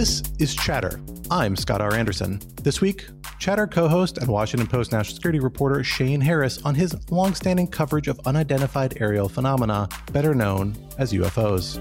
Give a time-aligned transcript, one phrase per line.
[0.00, 0.98] This is Chatter.
[1.30, 1.92] I'm Scott R.
[1.92, 2.40] Anderson.
[2.62, 3.06] This week,
[3.38, 8.08] Chatter co host and Washington Post national security reporter Shane Harris on his longstanding coverage
[8.08, 11.74] of unidentified aerial phenomena, better known as UFOs.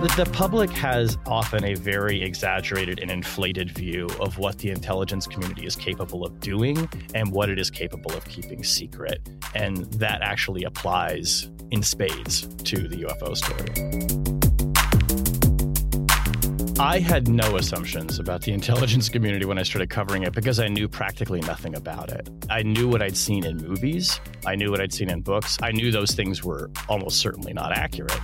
[0.00, 5.28] The, the public has often a very exaggerated and inflated view of what the intelligence
[5.28, 9.20] community is capable of doing and what it is capable of keeping secret.
[9.54, 14.37] And that actually applies in spades to the UFO story.
[16.80, 20.68] I had no assumptions about the intelligence community when I started covering it because I
[20.68, 22.28] knew practically nothing about it.
[22.48, 25.58] I knew what I'd seen in movies, I knew what I'd seen in books.
[25.60, 28.16] I knew those things were almost certainly not accurate.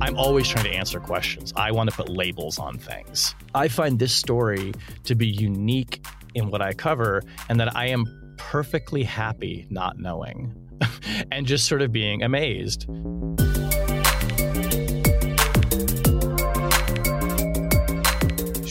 [0.00, 1.52] I'm always trying to answer questions.
[1.56, 3.34] I want to put labels on things.
[3.52, 4.74] I find this story
[5.04, 10.54] to be unique in what I cover and that I am perfectly happy not knowing
[11.32, 12.86] and just sort of being amazed.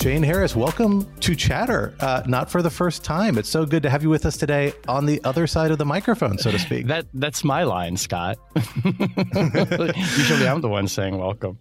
[0.06, 1.96] Shane Harris, welcome to Chatter.
[2.00, 3.40] Uh, not for the first time.
[3.40, 5.86] It's so good to have you with us today on the other side of the
[5.86, 6.86] microphone, so to speak.
[6.90, 8.38] that that's my line, Scott.
[8.86, 11.58] Usually, I'm the one saying welcome.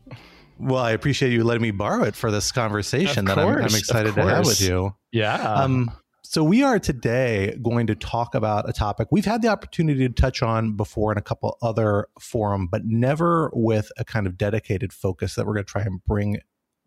[0.59, 3.65] Well, I appreciate you letting me borrow it for this conversation of that I'm, I'm
[3.65, 4.95] excited to have with you.
[5.11, 5.37] Yeah.
[5.37, 5.91] Um,
[6.22, 10.12] so we are today going to talk about a topic we've had the opportunity to
[10.12, 14.92] touch on before in a couple other forum, but never with a kind of dedicated
[14.92, 16.41] focus that we're going to try and bring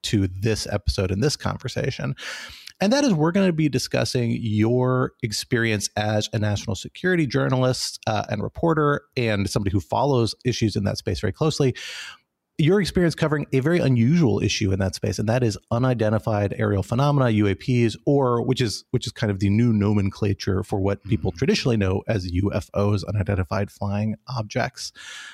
[0.04, 2.16] to this episode and this conversation.
[2.80, 8.00] And that is, we're going to be discussing your experience as a national security journalist
[8.06, 11.74] uh, and reporter and somebody who follows issues in that space very closely
[12.60, 16.82] your experience covering a very unusual issue in that space, and that is unidentified aerial
[16.82, 21.32] phenomena, UAPs, or which is which is kind of the new nomenclature for what people
[21.32, 21.38] mm-hmm.
[21.38, 24.92] traditionally know as UFOs, unidentified flying objects.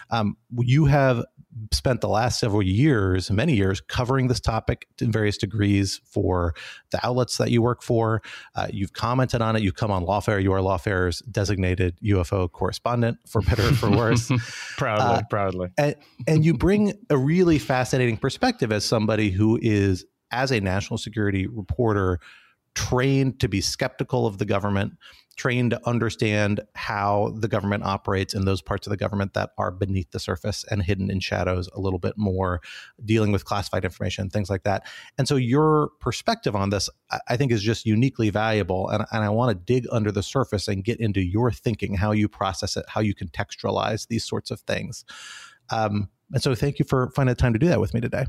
[0.09, 1.23] Um, you have
[1.71, 6.53] spent the last several years, many years, covering this topic in various degrees for
[6.91, 8.22] the outlets that you work for.
[8.55, 9.61] Uh, you've commented on it.
[9.61, 10.41] You've come on Lawfare.
[10.41, 14.31] You are Lawfare's designated UFO correspondent, for better or for worse.
[14.78, 15.69] proudly, uh, proudly.
[15.78, 15.95] And,
[16.28, 21.47] and you bring a really fascinating perspective as somebody who is, as a national security
[21.47, 22.19] reporter,
[22.75, 24.94] trained to be skeptical of the government,
[25.35, 29.72] trained to understand how the government operates in those parts of the government that are
[29.72, 32.61] beneath the surface and hidden in shadows a little bit more,
[33.03, 34.85] dealing with classified information, things like that.
[35.17, 36.89] And so your perspective on this,
[37.28, 38.90] I think, is just uniquely valuable.
[38.90, 42.11] And, and I want to dig under the surface and get into your thinking, how
[42.11, 45.03] you process it, how you contextualize these sorts of things.
[45.72, 48.25] Um, and so thank you for finding the time to do that with me today.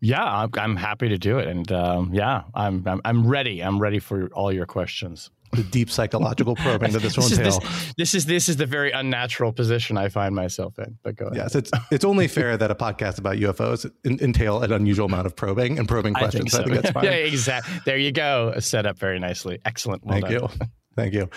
[0.00, 3.62] Yeah, I'm, happy to do it, and um, yeah, I'm, I'm, I'm ready.
[3.62, 5.30] I'm ready for all your questions.
[5.52, 7.48] The deep psychological probing that this will this entail.
[7.48, 10.98] Is this, this, is this is the very unnatural position I find myself in.
[11.02, 11.38] But go ahead.
[11.38, 15.34] Yes, it's it's only fair that a podcast about UFOs entail an unusual amount of
[15.34, 16.54] probing and probing questions.
[16.54, 16.70] I think, so.
[16.70, 17.04] I think that's fine.
[17.04, 17.80] yeah, exactly.
[17.86, 18.54] There you go.
[18.60, 19.58] Set up very nicely.
[19.64, 20.04] Excellent.
[20.04, 20.32] Well Thank done.
[20.32, 20.66] you.
[20.96, 21.30] Thank you.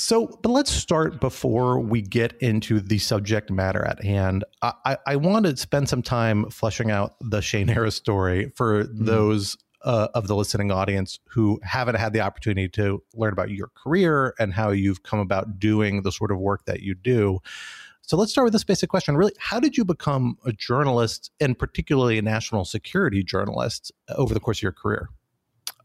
[0.00, 4.44] So, but let's start before we get into the subject matter at hand.
[4.62, 9.04] I, I want to spend some time fleshing out the Shane Harris story for mm-hmm.
[9.06, 13.70] those uh, of the listening audience who haven't had the opportunity to learn about your
[13.74, 17.40] career and how you've come about doing the sort of work that you do.
[18.02, 19.16] So let's start with this basic question.
[19.16, 24.40] Really, how did you become a journalist and particularly a national security journalist over the
[24.40, 25.10] course of your career?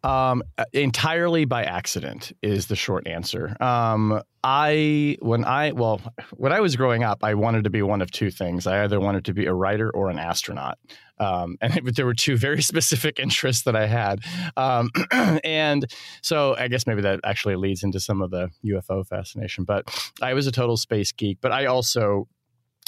[0.03, 3.56] Um, uh, entirely by accident is the short answer.
[3.62, 8.02] Um, I when I well when I was growing up, I wanted to be one
[8.02, 8.68] of two things.
[8.68, 10.78] I either wanted to be a writer or an astronaut,
[11.19, 14.19] um, and it, there were two very specific interests that I had.
[14.58, 14.90] Um,
[15.44, 15.86] and
[16.22, 19.64] so I guess maybe that actually leads into some of the UFO fascination.
[19.64, 19.85] But
[20.22, 22.28] I was a total space geek, but I also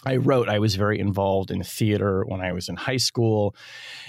[0.05, 3.55] I wrote, I was very involved in theater when I was in high school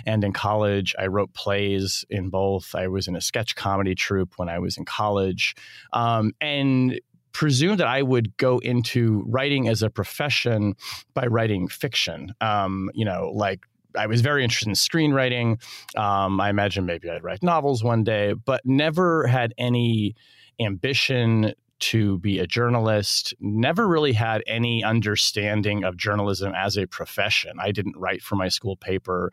[0.04, 0.94] and in college.
[0.98, 2.74] I wrote plays in both.
[2.74, 5.54] I was in a sketch comedy troupe when I was in college.
[5.92, 7.00] Um, and
[7.32, 10.74] presumed that I would go into writing as a profession
[11.12, 12.34] by writing fiction.
[12.40, 15.62] Um, you know, like I was very interested in screenwriting.
[15.98, 20.14] Um, I imagine maybe I'd write novels one day, but never had any
[20.58, 27.52] ambition to be a journalist, never really had any understanding of journalism as a profession.
[27.60, 29.32] I didn't write for my school paper.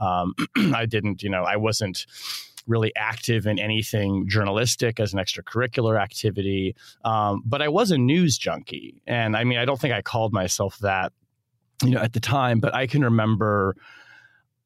[0.00, 0.34] Um,
[0.74, 2.06] I didn't, you know, I wasn't
[2.66, 6.74] really active in anything journalistic as an extracurricular activity.
[7.04, 9.02] Um, but I was a news junkie.
[9.06, 11.12] And I mean, I don't think I called myself that,
[11.82, 13.76] you know, at the time, but I can remember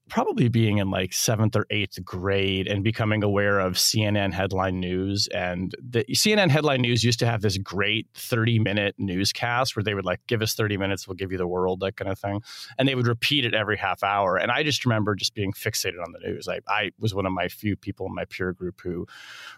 [0.08, 5.28] probably being in like seventh or eighth grade and becoming aware of CNN headline news.
[5.28, 9.94] And the CNN headline news used to have this great 30 minute newscast where they
[9.94, 12.42] would like, give us 30 minutes, we'll give you the world, that kind of thing.
[12.78, 14.36] And they would repeat it every half hour.
[14.36, 16.48] And I just remember just being fixated on the news.
[16.48, 19.06] I, I was one of my few people in my peer group who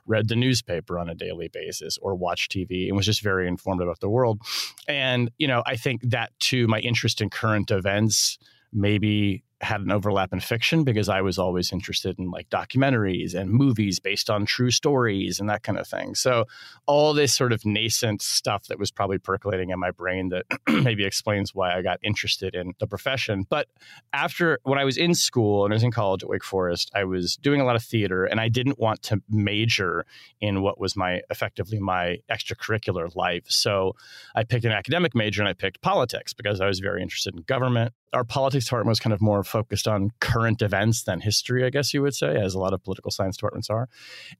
[0.06, 3.82] read the newspaper on a daily basis or watched TV and was just very informed
[3.82, 4.41] about the world.
[4.88, 8.38] And, you know, I think that too, my interest in current events
[8.73, 13.51] maybe had an overlap in fiction because I was always interested in like documentaries and
[13.51, 16.15] movies based on true stories and that kind of thing.
[16.15, 16.47] So
[16.87, 20.47] all this sort of nascent stuff that was probably percolating in my brain that
[20.83, 23.45] maybe explains why I got interested in the profession.
[23.49, 23.67] But
[24.15, 27.05] after when I was in school and I was in college at Wake Forest, I
[27.05, 30.07] was doing a lot of theater and I didn't want to major
[30.41, 33.45] in what was my effectively my extracurricular life.
[33.49, 33.95] So
[34.35, 37.43] I picked an academic major and I picked politics because I was very interested in
[37.43, 37.93] government.
[38.12, 41.93] Our politics department was kind of more focused on current events than history, I guess
[41.93, 43.88] you would say, as a lot of political science departments are.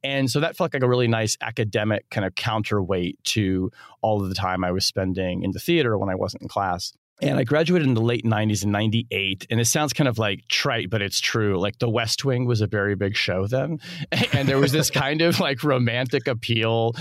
[0.03, 3.71] And so that felt like a really nice academic kind of counterweight to
[4.01, 6.93] all of the time I was spending in the theater when I wasn't in class.
[7.23, 9.47] And I graduated in the late 90s in 98.
[9.51, 11.59] And it sounds kind of like trite, but it's true.
[11.59, 13.79] Like The West Wing was a very big show then.
[14.33, 16.95] And there was this kind of like romantic appeal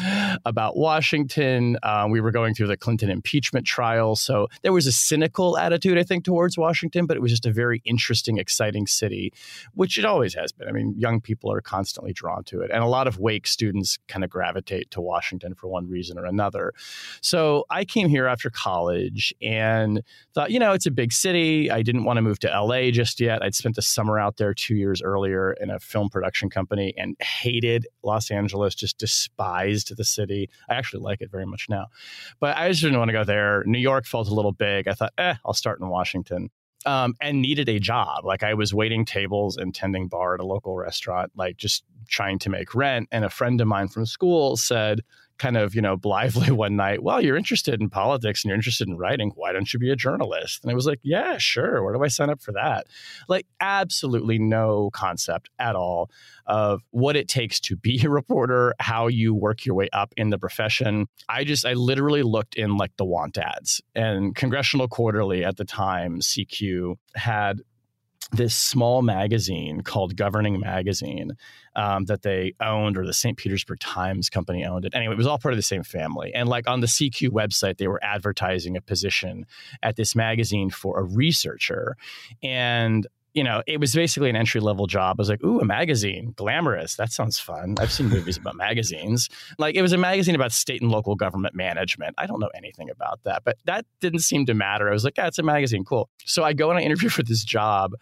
[0.45, 1.77] about Washington.
[1.83, 4.15] Uh, we were going through the Clinton impeachment trial.
[4.15, 7.51] So there was a cynical attitude, I think, towards Washington, but it was just a
[7.51, 9.31] very interesting, exciting city,
[9.73, 10.67] which it always has been.
[10.67, 12.71] I mean, young people are constantly drawn to it.
[12.73, 16.25] And a lot of Wake students kind of gravitate to Washington for one reason or
[16.25, 16.73] another.
[17.21, 21.71] So I came here after college and thought, you know, it's a big city.
[21.71, 23.43] I didn't want to move to LA just yet.
[23.43, 27.15] I'd spent the summer out there two years earlier in a film production company and
[27.19, 30.49] hated Los Angeles, just despised the city.
[30.69, 31.87] I actually like it very much now.
[32.39, 33.63] But I just didn't want to go there.
[33.65, 34.87] New York felt a little big.
[34.87, 36.49] I thought, eh, I'll start in Washington.
[36.85, 38.23] Um, and needed a job.
[38.23, 42.39] Like I was waiting tables and tending bar at a local restaurant, like just trying
[42.39, 43.09] to make rent.
[43.11, 45.01] And a friend of mine from school said,
[45.39, 48.87] kind of, you know, blithely one night, well, you're interested in politics and you're interested
[48.87, 49.31] in writing.
[49.35, 50.63] Why don't you be a journalist?
[50.63, 51.83] And I was like, yeah, sure.
[51.83, 52.87] Where do I sign up for that?
[53.27, 56.11] Like, absolutely no concept at all
[56.45, 60.29] of what it takes to be a reporter, how you work your way up in
[60.29, 61.07] the profession.
[61.27, 65.65] I just, I literally looked in like the want ads and Congressional Quarterly at the
[65.65, 67.61] time, CQ had
[68.31, 71.31] this small magazine called Governing Magazine
[71.75, 73.37] um, that they owned, or the St.
[73.37, 74.93] Petersburg Times company owned it.
[74.93, 76.33] Anyway, it was all part of the same family.
[76.33, 79.45] And like on the CQ website, they were advertising a position
[79.81, 81.95] at this magazine for a researcher.
[82.43, 83.07] And
[83.39, 85.15] you know, it was basically an entry level job.
[85.17, 86.97] I was like, ooh, a magazine, glamorous.
[86.97, 87.75] That sounds fun.
[87.79, 89.29] I've seen movies about magazines.
[89.57, 92.15] Like it was a magazine about state and local government management.
[92.17, 94.89] I don't know anything about that, but that didn't seem to matter.
[94.89, 95.85] I was like, yeah, it's a magazine.
[95.85, 96.09] Cool.
[96.25, 97.93] So I go and I interview for this job.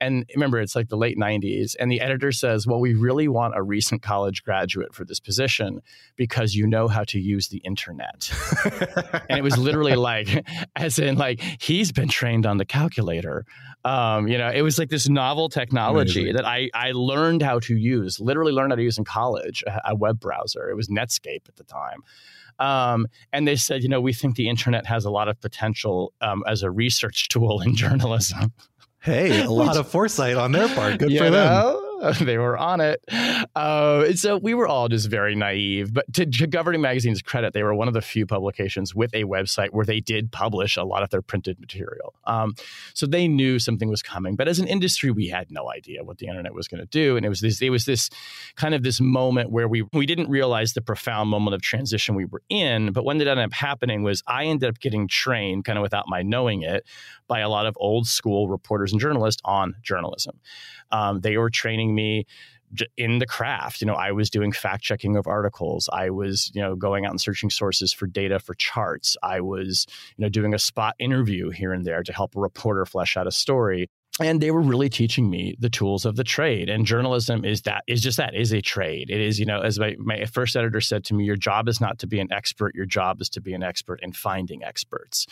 [0.00, 1.76] And remember, it's like the late 90s.
[1.78, 5.82] And the editor says, well, we really want a recent college graduate for this position
[6.16, 8.30] because you know how to use the internet.
[9.28, 13.44] and it was literally like, as in, like, he's been trained on the calculator.
[13.86, 16.36] Um, you know, it was like this novel technology Amazing.
[16.36, 19.80] that I, I learned how to use, literally learned how to use in college, a,
[19.90, 20.68] a web browser.
[20.68, 22.02] It was Netscape at the time.
[22.58, 26.12] Um, and they said, you know, we think the internet has a lot of potential
[26.20, 28.52] um, as a research tool in journalism.
[28.98, 30.98] Hey, a lot of foresight on their part.
[30.98, 31.80] Good for them.
[32.20, 33.02] they were on it.
[33.54, 35.92] Uh, so we were all just very naive.
[35.92, 39.24] But to, to, Governing Magazine's credit, they were one of the few publications with a
[39.24, 42.14] website where they did publish a lot of their printed material.
[42.24, 42.54] Um,
[42.94, 44.36] so they knew something was coming.
[44.36, 47.16] But as an industry, we had no idea what the internet was going to do.
[47.16, 48.10] And it was this, it was this
[48.56, 52.24] kind of this moment where we we didn't realize the profound moment of transition we
[52.24, 52.92] were in.
[52.92, 56.22] But what ended up happening was I ended up getting trained, kind of without my
[56.22, 56.86] knowing it,
[57.28, 60.38] by a lot of old school reporters and journalists on journalism.
[60.90, 62.26] Um, they were training me
[62.96, 63.80] in the craft.
[63.80, 65.88] You know i was doing fact checking of articles.
[65.92, 69.16] I was you know going out and searching sources for data for charts.
[69.22, 72.84] I was you know doing a spot interview here and there to help a reporter
[72.84, 73.88] flesh out a story
[74.20, 76.70] and they were really teaching me the tools of the trade.
[76.70, 79.10] And journalism is that is just that is a trade.
[79.10, 81.80] It is you know as my, my first editor said to me your job is
[81.80, 82.74] not to be an expert.
[82.74, 85.26] Your job is to be an expert in finding experts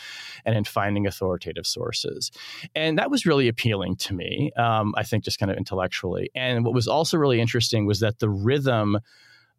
[0.44, 2.30] and in finding authoritative sources.
[2.74, 6.30] And that was really appealing to me um, i think just kind of intellectually.
[6.34, 8.98] And what was also really interesting was that the rhythm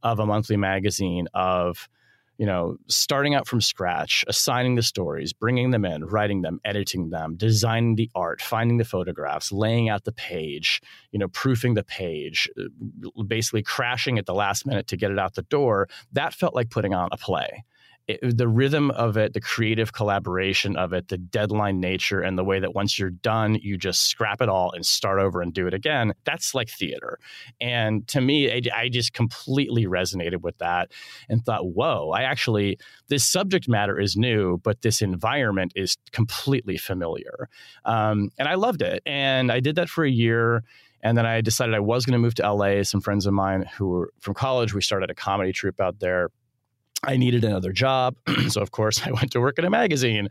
[0.04, 1.90] of a monthly magazine of
[2.38, 7.10] you know, starting out from scratch, assigning the stories, bringing them in, writing them, editing
[7.10, 11.84] them, designing the art, finding the photographs, laying out the page, you know, proofing the
[11.84, 16.34] page, uh, basically crashing at the last minute to get it out the door, that
[16.34, 17.64] felt like putting on a play.
[18.08, 22.44] It, the rhythm of it, the creative collaboration of it, the deadline nature, and the
[22.44, 25.68] way that once you're done, you just scrap it all and start over and do
[25.68, 26.14] it again.
[26.24, 27.20] That's like theater.
[27.60, 30.92] And to me, I, I just completely resonated with that
[31.30, 36.78] and thought, whoa, I actually, this subject matter is new, but this environment is completely
[36.78, 37.50] familiar.
[37.86, 39.02] Um, and I loved it.
[39.06, 40.64] And I did that for a year.
[41.02, 42.84] And then I decided I was going to move to LA.
[42.84, 46.30] Some friends of mine who were from college, we started a comedy troupe out there.
[47.04, 48.16] I needed another job.
[48.50, 50.30] so, of course, I went to work at a magazine.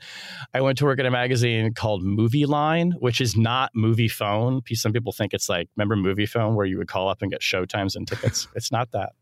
[0.53, 4.63] I went to work at a magazine called Movieline, which is not Moviefone.
[4.77, 7.95] Some people think it's like, remember Moviefone, where you would call up and get showtimes
[7.95, 8.49] and tickets?
[8.55, 9.13] it's not that.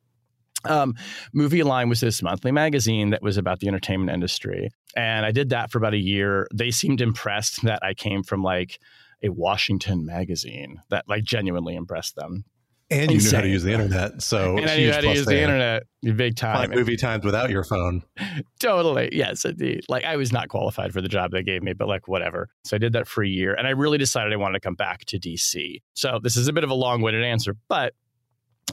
[0.64, 0.94] Um,
[1.34, 4.70] Movieline was this monthly magazine that was about the entertainment industry.
[4.96, 6.46] And I did that for about a year.
[6.54, 8.78] They seemed impressed that I came from like
[9.22, 12.44] a Washington magazine that like genuinely impressed them.
[12.92, 13.30] And you Insane.
[13.30, 14.22] knew how to use the internet.
[14.22, 16.56] So and I knew how to use the internet big time.
[16.56, 18.02] Find movie times without your phone.
[18.60, 19.08] totally.
[19.12, 19.84] Yes, indeed.
[19.88, 22.48] Like I was not qualified for the job they gave me, but like whatever.
[22.64, 23.54] So I did that for a year.
[23.54, 25.80] And I really decided I wanted to come back to DC.
[25.94, 27.94] So this is a bit of a long-winded answer, but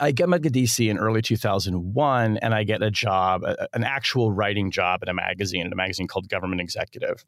[0.02, 4.32] I get back to DC in early 2001 and I get a job, an actual
[4.32, 7.24] writing job at a magazine, at a magazine called Government Executive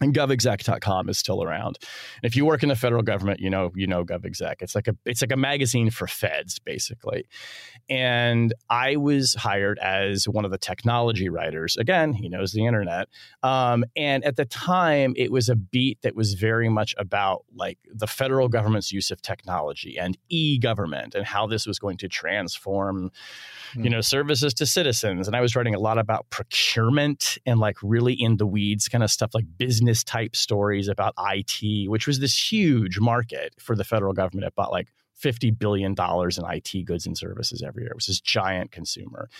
[0.00, 1.78] and govexec.com is still around.
[2.22, 4.56] And if you work in the federal government, you know you know govexec.
[4.60, 7.26] It's like a it's like a magazine for feds basically.
[7.88, 11.76] And I was hired as one of the technology writers.
[11.76, 13.08] Again, he knows the internet.
[13.42, 17.78] Um, and at the time, it was a beat that was very much about like
[17.92, 23.10] the federal government's use of technology and e-government and how this was going to transform,
[23.74, 23.84] mm.
[23.84, 25.26] you know, services to citizens.
[25.26, 29.02] And I was writing a lot about procurement and like really in the weeds kind
[29.02, 33.74] of stuff like business business type stories about IT, which was this huge market for
[33.74, 34.46] the federal government.
[34.46, 36.44] It bought like $50 billion in
[36.76, 37.90] IT goods and services every year.
[37.90, 39.30] It was this giant consumer.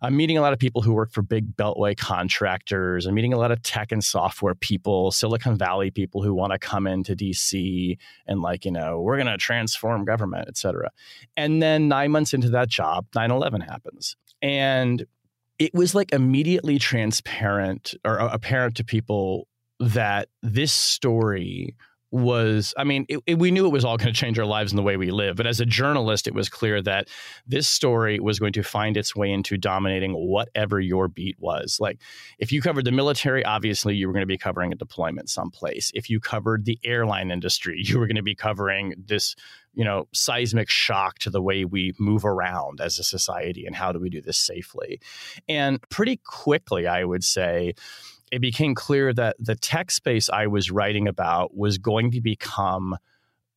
[0.00, 3.06] I'm meeting a lot of people who work for big Beltway contractors.
[3.06, 6.58] I'm meeting a lot of tech and software people, Silicon Valley people who want to
[6.58, 10.90] come into DC and, like, you know, we're going to transform government, et cetera.
[11.36, 14.16] And then nine months into that job, 9 11 happens.
[14.42, 15.06] And
[15.60, 19.46] it was like immediately transparent or apparent to people
[19.80, 21.74] that this story
[22.12, 24.72] was i mean it, it, we knew it was all going to change our lives
[24.72, 27.06] and the way we live but as a journalist it was clear that
[27.46, 31.78] this story was going to find its way into dominating whatever your beat was.
[31.80, 32.00] Like
[32.38, 35.92] if you covered the military obviously you were going to be covering a deployment someplace.
[35.94, 39.36] If you covered the airline industry you were going to be covering this
[39.72, 43.92] you know seismic shock to the way we move around as a society and how
[43.92, 45.00] do we do this safely.
[45.48, 47.74] And pretty quickly i would say
[48.30, 52.96] it became clear that the tech space I was writing about was going to become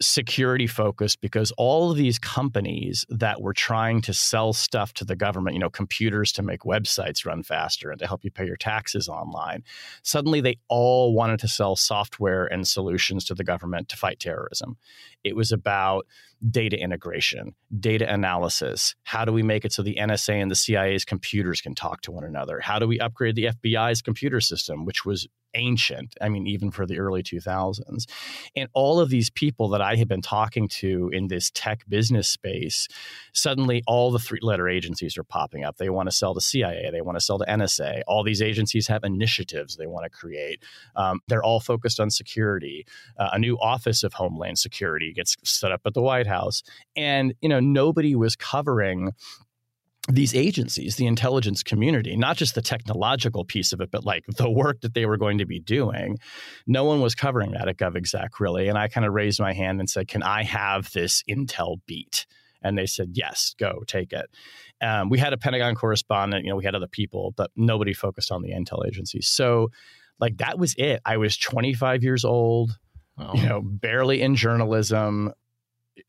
[0.02, 5.16] security focused because all of these companies that were trying to sell stuff to the
[5.16, 8.58] government, you know, computers to make websites run faster and to help you pay your
[8.58, 9.64] taxes online,
[10.02, 14.78] suddenly they all wanted to sell software and solutions to the government to fight terrorism.
[15.24, 16.08] It was about
[16.50, 18.96] data integration, data analysis.
[19.04, 22.12] How do we make it so the NSA and the CIA's computers can talk to
[22.12, 22.60] one another?
[22.60, 26.16] How do we upgrade the FBI's computer system, which was ancient.
[26.22, 28.06] I mean, even for the early 2000s.
[28.56, 32.28] And all of these people that I had been talking to in this tech business
[32.28, 32.88] space,
[33.34, 35.78] suddenly all the three letter agencies are popping up.
[35.78, 38.02] They want to sell to CIA, they want to sell to NSA.
[38.08, 40.64] All these agencies have initiatives they want to create.
[40.96, 42.86] Um, they're all focused on security.
[43.18, 46.33] Uh, a new Office of Homeland Security gets set up at the White House.
[46.96, 49.12] And, you know, nobody was covering
[50.10, 54.50] these agencies, the intelligence community, not just the technological piece of it, but like the
[54.50, 56.18] work that they were going to be doing.
[56.68, 58.68] No one was covering that at GovExec really.
[58.68, 62.26] And I kind of raised my hand and said, Can I have this intel beat?
[62.62, 64.30] And they said, Yes, go take it.
[64.82, 68.32] Um, we had a Pentagon correspondent, you know, we had other people, but nobody focused
[68.32, 69.28] on the intel agencies.
[69.28, 69.70] So,
[70.20, 71.02] like, that was it.
[71.06, 72.78] I was 25 years old,
[73.18, 73.34] oh.
[73.36, 75.32] you know, barely in journalism.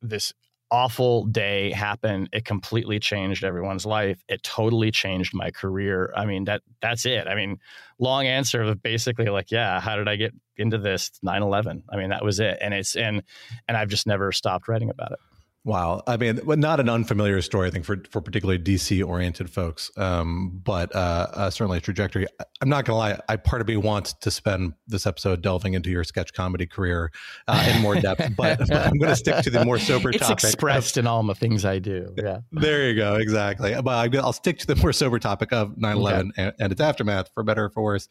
[0.02, 0.32] This
[0.70, 6.44] awful day happened it completely changed everyone's life it totally changed my career i mean
[6.44, 7.28] that that's it.
[7.28, 7.58] I mean
[8.00, 11.12] long answer of basically like yeah how did i get into this?
[11.24, 13.22] 9-11 i mean that was it and it's and
[13.68, 15.18] and i've just never stopped writing about it
[15.64, 16.02] Wow.
[16.06, 20.60] I mean, not an unfamiliar story, I think, for, for particularly DC oriented folks, um,
[20.62, 22.26] but uh, uh, certainly a trajectory.
[22.60, 23.20] I'm not going to lie.
[23.30, 27.10] I part of me wants to spend this episode delving into your sketch comedy career
[27.48, 30.18] uh, in more depth, but, but I'm going to stick to the more sober it's
[30.18, 30.44] topic.
[30.44, 32.14] It's expressed of, in all the things I do.
[32.18, 32.40] Yeah.
[32.52, 33.14] There you go.
[33.14, 33.74] Exactly.
[33.82, 36.42] But I'll stick to the more sober topic of 9 11 okay.
[36.42, 38.06] and, and, its aftermath, for better or for worse.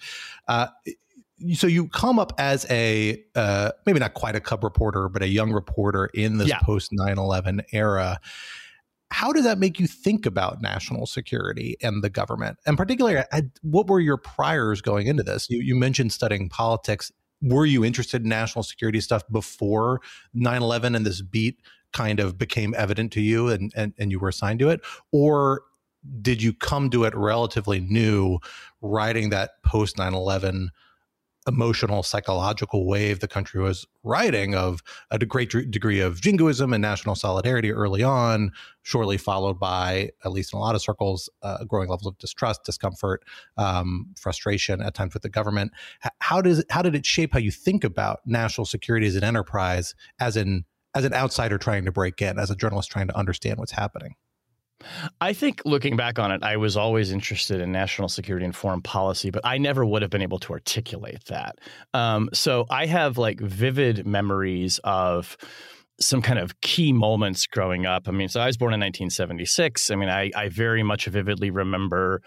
[1.51, 5.21] Uh, so you come up as a uh, maybe not quite a cub reporter, but
[5.21, 6.59] a young reporter in this yeah.
[6.59, 8.19] post 9/11 era.
[9.11, 12.57] how does that make you think about national security and the government?
[12.65, 13.21] And particularly,
[13.61, 15.47] what were your priors going into this?
[15.49, 17.11] You, you mentioned studying politics.
[17.41, 20.01] Were you interested in national security stuff before
[20.33, 21.59] 9 11 and this beat
[21.91, 24.81] kind of became evident to you and, and, and you were assigned to it?
[25.11, 25.61] Or
[26.21, 28.39] did you come to it relatively new,
[28.81, 30.71] writing that post 9 11
[31.47, 34.81] emotional psychological wave the country was riding of
[35.11, 38.51] a great degree of jingoism and national solidarity early on
[38.83, 42.63] shortly followed by at least in a lot of circles uh, growing levels of distrust
[42.65, 43.23] discomfort
[43.57, 45.71] um, frustration at times with the government.
[46.19, 49.95] How does how did it shape how you think about national security as an enterprise
[50.19, 53.57] as an as an outsider trying to break in as a journalist trying to understand
[53.57, 54.15] what's happening
[55.21, 58.81] I think looking back on it, I was always interested in national security and foreign
[58.81, 61.59] policy, but I never would have been able to articulate that.
[61.93, 65.37] Um, so I have like vivid memories of
[65.99, 68.07] some kind of key moments growing up.
[68.07, 69.91] I mean, so I was born in 1976.
[69.91, 72.21] I mean, I, I very much vividly remember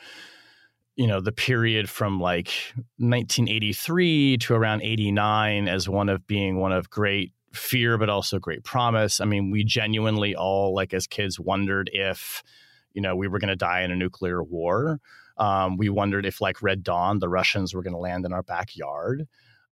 [0.96, 2.48] you know the period from like
[2.96, 8.64] 1983 to around 89 as one of being one of great fear, but also great
[8.64, 9.20] promise.
[9.20, 12.42] I mean, we genuinely all, like as kids, wondered if,
[12.94, 15.00] you know, we were going to die in a nuclear war.
[15.38, 18.42] Um, we wondered if, like Red Dawn, the Russians were going to land in our
[18.42, 19.26] backyard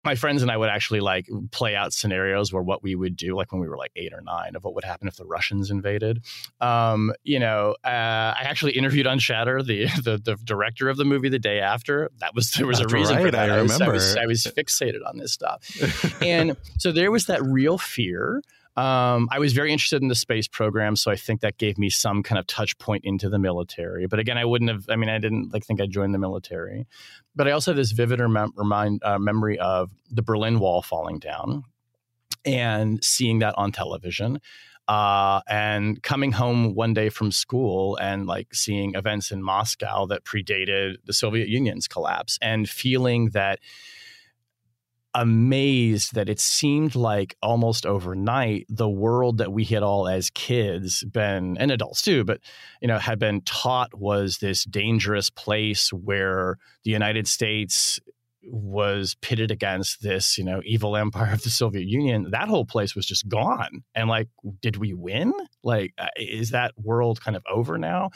[0.04, 3.36] my friends and I would actually like play out scenarios where what we would do,
[3.36, 5.70] like when we were like eight or nine, of what would happen if the Russians
[5.70, 6.24] invaded.
[6.60, 11.04] Um, you know, uh, I actually interviewed on Chatter the, the, the director of the
[11.04, 12.10] movie the day after.
[12.18, 13.50] That was there was That's a reason right, for that.
[13.50, 13.92] I, I remember.
[13.92, 17.78] Was, I was, I was fixated on this stuff, and so there was that real
[17.78, 18.42] fear.
[18.76, 21.90] Um, I was very interested in the space program, so I think that gave me
[21.90, 24.06] some kind of touch point into the military.
[24.06, 24.86] But again, I wouldn't have.
[24.88, 26.86] I mean, I didn't like think I'd join the military.
[27.36, 31.20] But I also have this vivid rem- remind, uh, memory of the Berlin Wall falling
[31.20, 31.64] down
[32.44, 34.40] and seeing that on television.
[34.86, 40.24] Uh, and coming home one day from school and like seeing events in Moscow that
[40.24, 43.60] predated the Soviet Union's collapse and feeling that
[45.14, 51.04] amazed that it seemed like almost overnight the world that we had all as kids
[51.04, 52.40] been and adults too but
[52.80, 58.00] you know had been taught was this dangerous place where the united states
[58.50, 62.30] was pitted against this you know evil empire of the soviet union.
[62.30, 63.84] That whole place was just gone.
[63.94, 64.28] And like
[64.60, 65.32] did we win?
[65.62, 68.10] Like uh, is that world kind of over now?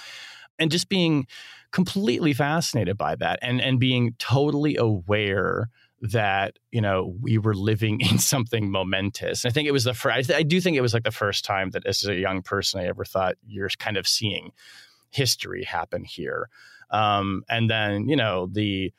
[0.59, 1.27] And just being
[1.71, 5.69] completely fascinated by that and and being totally aware
[6.01, 9.45] that you know we were living in something momentous.
[9.45, 10.31] I think it was the first.
[10.31, 12.87] I do think it was like the first time that, as a young person, I
[12.87, 14.53] ever thought you're kind of seeing
[15.11, 16.49] history happen here.
[16.91, 18.93] Um, and then you know the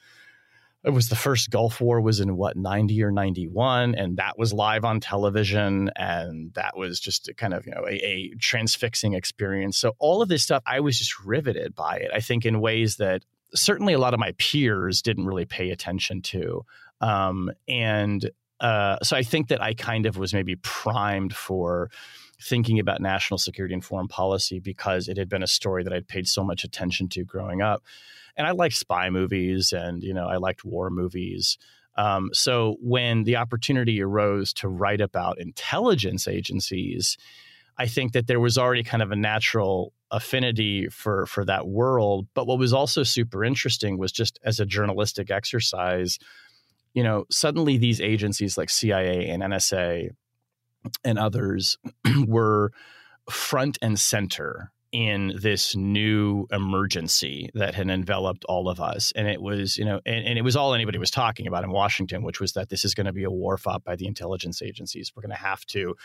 [0.83, 4.53] it was the first Gulf War was in what 90 or 91 and that was
[4.53, 9.13] live on television and that was just a kind of you know a, a, transfixing
[9.13, 12.61] experience so all of this stuff I was just riveted by it I think in
[12.61, 16.65] ways that certainly a lot of my peers didn't really pay attention to
[17.01, 21.89] um, and uh, so I think that I kind of was maybe primed for
[22.41, 26.07] thinking about national security and foreign policy because it had been a story that I'd
[26.07, 27.83] paid so much attention to growing up.
[28.35, 31.57] And I liked spy movies and, you know, I liked war movies.
[31.97, 37.17] Um, so when the opportunity arose to write about intelligence agencies,
[37.77, 42.27] I think that there was already kind of a natural affinity for for that world.
[42.33, 46.19] But what was also super interesting was just as a journalistic exercise
[46.93, 50.09] you know, suddenly these agencies like CIA and NSA
[51.03, 51.77] and others
[52.27, 52.71] were
[53.29, 59.13] front and center in this new emergency that had enveloped all of us.
[59.15, 61.69] And it was, you know, and, and, it was all anybody was talking about in
[61.69, 64.61] Washington, which was that this is going to be a war fought by the intelligence
[64.61, 65.11] agencies.
[65.15, 65.95] We're going to have to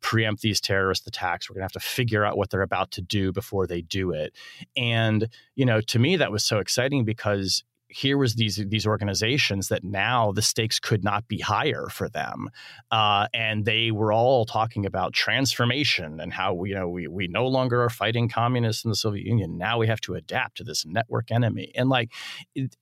[0.00, 1.48] preempt these terrorist attacks.
[1.48, 4.10] We're going to have to figure out what they're about to do before they do
[4.10, 4.34] it.
[4.76, 7.62] And, you know, to me, that was so exciting because
[7.94, 12.50] here was these these organizations that now the stakes could not be higher for them,
[12.90, 17.46] uh, and they were all talking about transformation and how you know we we no
[17.46, 19.56] longer are fighting communists in the Soviet Union.
[19.56, 22.10] Now we have to adapt to this network enemy, and like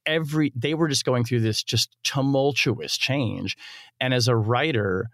[0.07, 3.57] every they were just going through this just tumultuous change,
[4.01, 5.11] and as a writer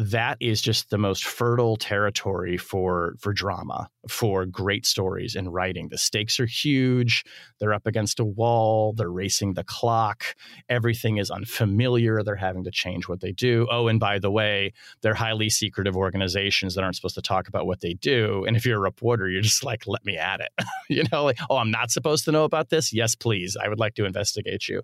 [0.00, 5.88] that is just the most fertile territory for for drama for great stories and writing.
[5.90, 7.22] The stakes are huge.
[7.58, 8.94] They're up against a wall.
[8.94, 10.24] They're racing the clock.
[10.70, 12.22] Everything is unfamiliar.
[12.22, 13.68] They're having to change what they do.
[13.70, 17.66] Oh and by the way they're highly secretive organizations that aren't supposed to talk about
[17.66, 18.46] what they do.
[18.46, 20.52] And if you're a reporter you're just like let me at it.
[20.88, 22.92] You know like oh i'm not supposed to know about this?
[22.92, 23.56] Yes please.
[23.62, 24.82] I would like to investigate you.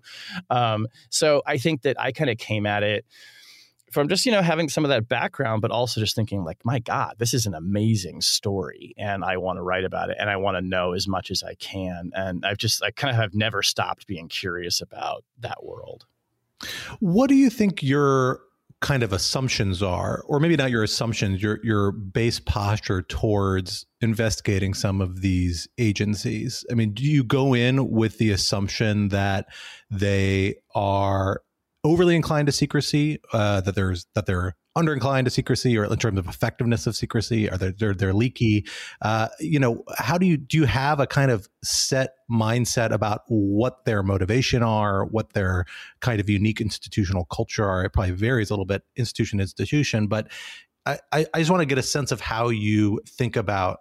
[0.49, 3.03] Um, so i think that i kind of came at it
[3.91, 6.79] from just you know having some of that background but also just thinking like my
[6.79, 10.35] god this is an amazing story and i want to write about it and i
[10.35, 12.11] want to know as much as i can.
[12.13, 16.05] And i've just i kind of have never stopped being curious about that world.
[16.99, 18.41] What do you think your
[18.79, 24.73] kind of assumptions are or maybe not your assumptions your your base posture towards investigating
[24.73, 26.65] some of these agencies?
[26.69, 29.47] I mean do you go in with the assumption that
[29.89, 31.41] they are
[31.87, 35.97] overly inclined to secrecy, uh, that there's that they're under inclined to secrecy, or in
[35.97, 38.65] terms of effectiveness of secrecy, are they they're, they're leaky?
[39.01, 43.21] Uh, you know, how do you do you have a kind of set mindset about
[43.27, 45.65] what their motivation are, what their
[46.01, 47.85] kind of unique institutional culture are?
[47.85, 50.27] It probably varies a little bit institution to institution, but
[50.85, 53.79] I, I just want to get a sense of how you think about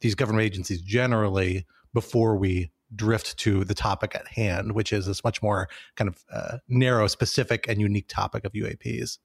[0.00, 5.24] these government agencies generally before we drift to the topic at hand, which is this
[5.24, 9.18] much more kind of uh, narrow, specific, and unique topic of UAPs.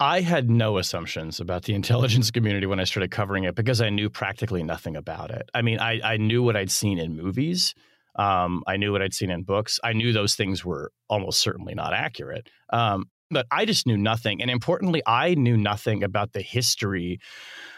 [0.00, 3.90] I had no assumptions about the intelligence community when I started covering it because I
[3.90, 5.48] knew practically nothing about it.
[5.54, 7.74] I mean, I, I knew what I'd seen in movies.
[8.16, 9.80] Um, I knew what I'd seen in books.
[9.82, 12.48] I knew those things were almost certainly not accurate.
[12.70, 14.42] Um, but I just knew nothing.
[14.42, 17.18] And importantly, I knew nothing about the history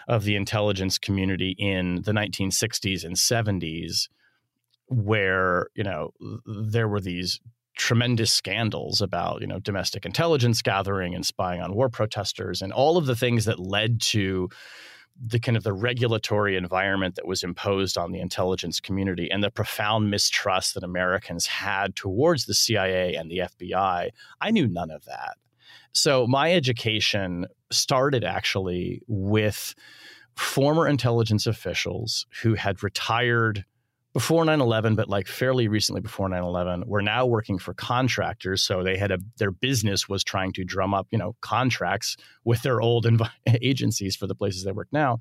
[0.08, 4.08] of the intelligence community in the 1960s and 70s
[4.88, 6.10] where you know
[6.46, 7.40] there were these
[7.76, 12.96] tremendous scandals about you know domestic intelligence gathering and spying on war protesters and all
[12.96, 14.48] of the things that led to
[15.20, 19.50] the kind of the regulatory environment that was imposed on the intelligence community and the
[19.50, 25.04] profound mistrust that Americans had towards the CIA and the FBI I knew none of
[25.04, 25.36] that.
[25.92, 29.74] So my education started actually with
[30.36, 33.64] former intelligence officials who had retired
[34.14, 38.62] before 9-11 but like fairly recently before 9-11 were now working for contractors.
[38.62, 42.62] So they had a their business was trying to drum up you know contracts with
[42.62, 45.20] their old env- agencies for the places they work now.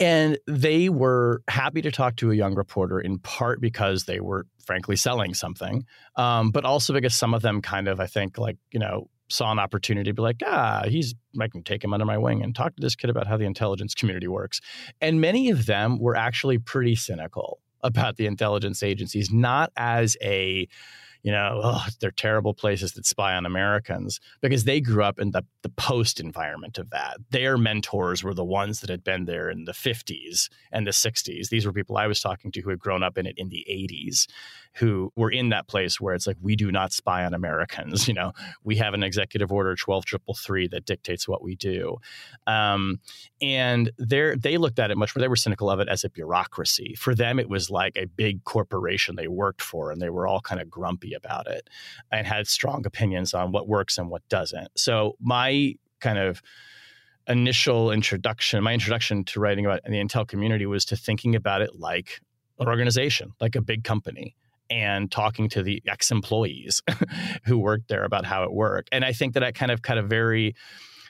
[0.00, 4.46] And they were happy to talk to a young reporter in part because they were
[4.66, 5.84] frankly selling something.
[6.16, 9.50] Um, but also because some of them kind of i think like you know saw
[9.50, 12.54] an opportunity to be like, ah, he's I can take him under my wing and
[12.54, 14.60] talk to this kid about how the intelligence community works.
[15.00, 20.68] And many of them were actually pretty cynical about the intelligence agencies, not as a
[21.24, 25.30] you know, oh, they're terrible places that spy on Americans because they grew up in
[25.30, 27.16] the, the post environment of that.
[27.30, 31.48] Their mentors were the ones that had been there in the 50s and the 60s.
[31.48, 33.66] These were people I was talking to who had grown up in it in the
[33.70, 34.26] 80s,
[34.74, 38.04] who were in that place where it's like, we do not spy on Americans.
[38.14, 38.32] You know,
[38.62, 41.96] we have an executive order 12333 that dictates what we do.
[42.46, 43.00] Um,
[43.40, 46.94] and they looked at it much more, they were cynical of it as a bureaucracy.
[46.96, 50.40] For them, it was like a big corporation they worked for, and they were all
[50.40, 51.68] kind of grumpy about it
[52.10, 54.68] and had strong opinions on what works and what doesn't.
[54.76, 56.42] So my kind of
[57.26, 61.70] initial introduction, my introduction to writing about the Intel community was to thinking about it
[61.78, 62.20] like
[62.58, 64.36] an organization, like a big company
[64.70, 66.82] and talking to the ex-employees
[67.44, 68.88] who worked there about how it worked.
[68.92, 70.54] And I think that I kind of kind of very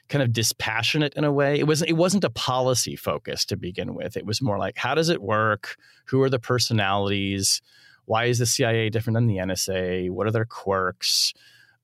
[0.08, 1.58] kind of dispassionate in a way.
[1.58, 4.16] It wasn't it wasn't a policy focus to begin with.
[4.16, 5.76] It was more like how does it work?
[6.06, 7.62] Who are the personalities?
[8.06, 10.10] Why is the CIA different than the NSA?
[10.10, 11.32] What are their quirks?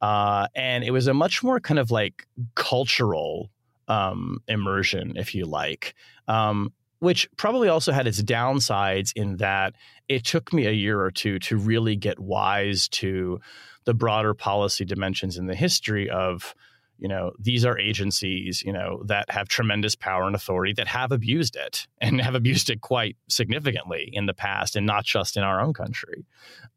[0.01, 3.51] Uh, and it was a much more kind of like cultural
[3.89, 5.95] um, immersion, if you like,
[6.29, 9.75] um, which probably also had its downsides in that
[10.09, 13.41] it took me a year or two to really get wise to
[13.85, 16.55] the broader policy dimensions in the history of
[17.01, 21.11] you know these are agencies you know that have tremendous power and authority that have
[21.11, 25.43] abused it and have abused it quite significantly in the past and not just in
[25.43, 26.25] our own country.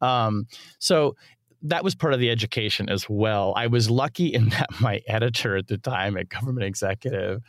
[0.01, 0.47] Um,
[0.79, 1.15] so
[1.61, 3.53] that was part of the education as well.
[3.55, 7.41] I was lucky in that my editor at the time at government executive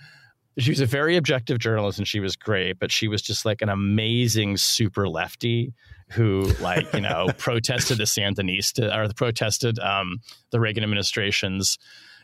[0.59, 3.63] she was a very objective journalist and she was great but she was just like
[3.63, 5.73] an amazing super lefty
[6.11, 10.19] who like you know protested the sandinista or the protested um,
[10.51, 11.79] the reagan administration's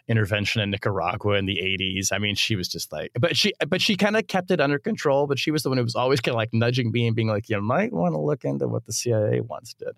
[0.08, 2.12] intervention in Nicaragua in the 80s.
[2.12, 4.78] I mean, she was just like, but she, but she kind of kept it under
[4.78, 5.26] control.
[5.26, 7.28] But she was the one who was always kind of like nudging me and being
[7.28, 9.94] like, you might want to look into what the CIA once did.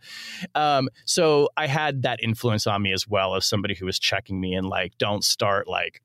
[0.54, 4.40] Um, so I had that influence on me as well as somebody who was checking
[4.40, 6.02] me and like, don't start like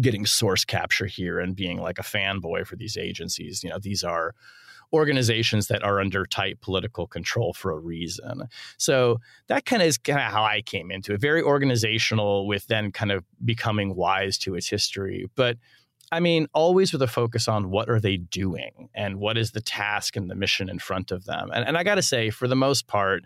[0.00, 3.62] getting source capture here and being like a fanboy for these agencies.
[3.62, 4.34] You know, these are
[4.94, 8.44] organizations that are under tight political control for a reason.
[8.78, 11.20] So that kind of is kind of how I came into it.
[11.20, 15.26] Very organizational, with then kind of becoming wise to its history.
[15.34, 15.58] But
[16.12, 19.60] I mean, always with a focus on what are they doing and what is the
[19.60, 21.50] task and the mission in front of them.
[21.52, 23.24] And, and I got to say, for the most part,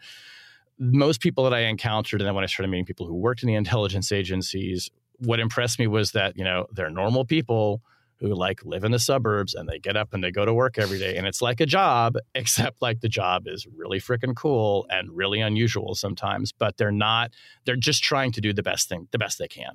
[0.78, 3.46] most people that I encountered, and then when I started meeting people who worked in
[3.46, 7.82] the intelligence agencies, what impressed me was that you know they're normal people
[8.20, 10.78] who like live in the suburbs and they get up and they go to work
[10.78, 14.86] every day and it's like a job except like the job is really freaking cool
[14.90, 17.32] and really unusual sometimes but they're not
[17.64, 19.72] they're just trying to do the best thing the best they can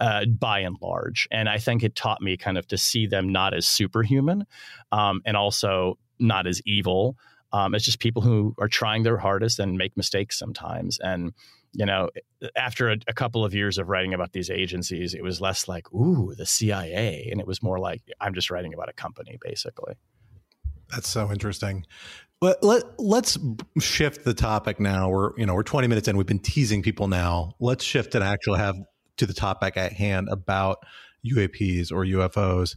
[0.00, 1.28] uh, by and large.
[1.30, 4.46] And i think it taught me kind of to see them not as superhuman
[4.92, 7.16] um, and also not as evil.
[7.52, 11.32] Um, it's just people who are trying their hardest and make mistakes sometimes and
[11.74, 12.08] you know,
[12.56, 15.92] after a, a, couple of years of writing about these agencies, it was less like,
[15.92, 17.28] ooh, the CIA.
[17.30, 19.94] And it was more like, I'm just writing about a company, basically.
[20.90, 21.84] That's so interesting.
[22.40, 23.38] But let, let's
[23.80, 25.08] shift the topic now.
[25.08, 26.16] We're, you know, we're 20 minutes in.
[26.16, 27.54] We've been teasing people now.
[27.58, 28.76] Let's shift and actually have
[29.16, 30.78] to the topic at hand about
[31.26, 32.76] UAPs or UFOs.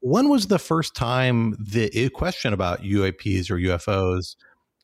[0.00, 4.34] When was the first time the question about UAPs or UFOs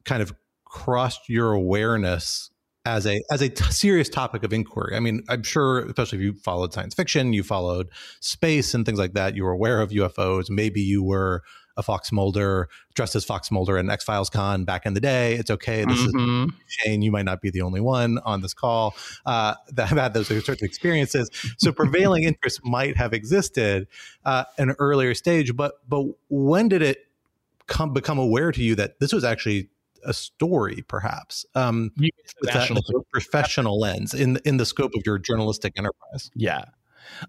[0.04, 0.32] kind of
[0.64, 2.50] crossed your awareness
[2.86, 4.96] as a as a t- serious topic of inquiry.
[4.96, 8.98] I mean, I'm sure, especially if you followed science fiction, you followed space and things
[8.98, 9.34] like that.
[9.34, 10.48] You were aware of UFOs.
[10.48, 11.42] Maybe you were
[11.76, 15.34] a Fox Mulder dressed as Fox Mulder and X Files Con back in the day.
[15.34, 15.84] It's okay.
[15.84, 16.44] This mm-hmm.
[16.44, 17.02] is Shane.
[17.02, 18.94] You might not be the only one on this call
[19.26, 21.28] uh, that have had those sorts of experiences.
[21.58, 23.88] So prevailing interest might have existed
[24.24, 27.00] uh, an earlier stage, but but when did it
[27.66, 29.68] come become aware to you that this was actually
[30.06, 32.10] a story, perhaps, um, with
[32.44, 36.30] that professional lens in in the scope of your journalistic enterprise.
[36.34, 36.64] Yeah.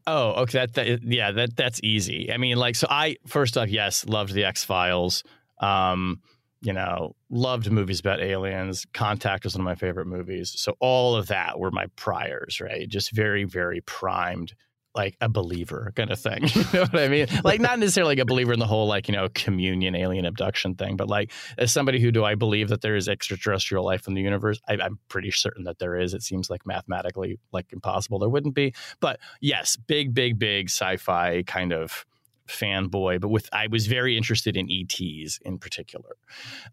[0.06, 0.60] Oh, okay.
[0.60, 2.32] That, that yeah, that that's easy.
[2.32, 5.24] I mean, like, so I first off, yes, loved the X Files.
[5.60, 6.22] Um,
[6.62, 8.86] you know, loved movies about aliens.
[8.94, 10.54] Contact was one of my favorite movies.
[10.56, 12.90] So all of that were my priors, right?
[12.90, 14.54] Just very, very primed
[14.96, 16.44] like a believer kind of thing.
[16.54, 17.28] you know what I mean?
[17.44, 20.76] Like not necessarily like a believer in the whole like, you know, communion alien abduction
[20.76, 24.14] thing, but like as somebody who do I believe that there is extraterrestrial life in
[24.14, 24.60] the universe?
[24.68, 26.14] I, am pretty certain that there is.
[26.14, 28.74] It seems like mathematically like impossible there wouldn't be.
[29.00, 32.06] But yes, big, big, big sci-fi kind of
[32.48, 36.16] fanboy, but with I was very interested in ETs in particular.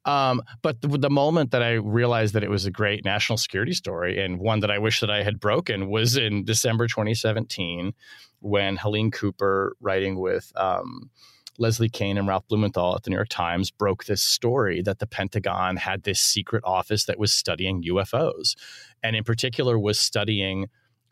[0.04, 3.72] Um, but the, the, moment that I realized that it was a great national security
[3.72, 7.92] story and one that I wish that I had broken was in December 2017
[8.40, 11.10] when Helene Cooper, writing with um,
[11.58, 15.06] Leslie Kean and Ralph Blumenthal at the New York Times, broke this story that the
[15.06, 18.54] Pentagon had this secret office that was studying UFOs,
[19.02, 20.66] and in particular was studying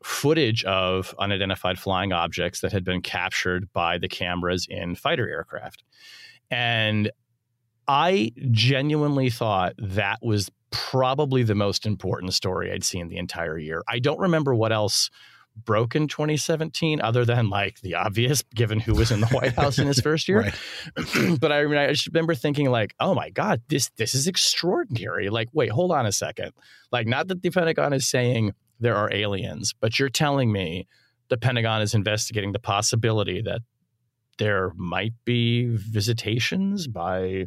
[0.05, 5.85] footage of unidentified flying objects that had been captured by the cameras in fighter aircraft.
[6.51, 7.11] And
[7.89, 13.83] I genuinely thought that was probably the most important story I'd seen the entire year.
[13.89, 15.11] I don't remember what else
[15.57, 19.79] broke in 2017 other than like the obvious given who was in the white house
[19.79, 20.51] in his first year
[21.41, 25.29] but i mean i just remember thinking like oh my god this this is extraordinary
[25.29, 26.53] like wait hold on a second
[26.91, 30.87] like not that the pentagon is saying there are aliens, but you're telling me
[31.29, 33.61] the Pentagon is investigating the possibility that
[34.39, 37.47] there might be visitations by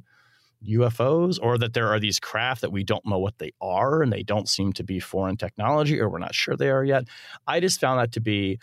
[0.68, 4.12] UFOs or that there are these craft that we don't know what they are and
[4.12, 7.04] they don't seem to be foreign technology or we're not sure they are yet.
[7.46, 8.60] I just found that to be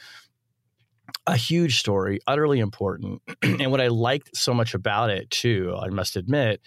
[1.27, 3.23] a huge story, utterly important.
[3.43, 6.61] and what I liked so much about it, too, I must admit,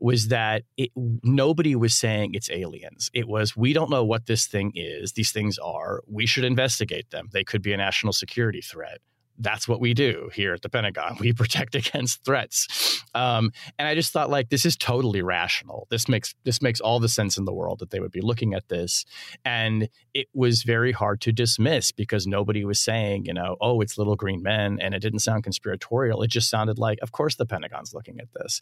[0.00, 3.10] was that it, nobody was saying it's aliens.
[3.14, 5.12] It was, we don't know what this thing is.
[5.12, 6.02] These things are.
[6.06, 7.28] We should investigate them.
[7.32, 9.00] They could be a national security threat
[9.42, 11.16] that's what we do here at the Pentagon.
[11.22, 13.04] We protect against threats.
[13.14, 15.86] Um, and I just thought, like, this is totally rational.
[15.88, 18.54] This makes this makes all the sense in the world that they would be looking
[18.54, 19.04] at this.
[19.44, 23.98] And it was very hard to dismiss because nobody was saying, you know, oh, it's
[23.98, 26.22] little green men, and it didn't sound conspiratorial.
[26.22, 28.60] It just sounded like, of course, the Pentagon's looking at this.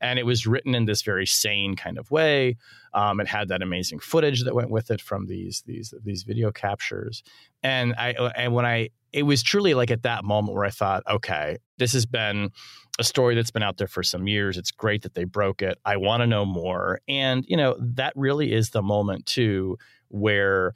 [0.00, 2.56] And it was written in this very sane kind of way.
[2.92, 6.50] Um, it had that amazing footage that went with it from these these these video
[6.50, 7.22] captures.
[7.62, 11.02] And I and when I it was truly like at that moment where I thought,
[11.08, 12.50] okay, this has been
[12.98, 14.56] a story that's been out there for some years.
[14.56, 15.78] It's great that they broke it.
[15.84, 17.00] I want to know more.
[17.08, 20.74] And, you know, that really is the moment, too, where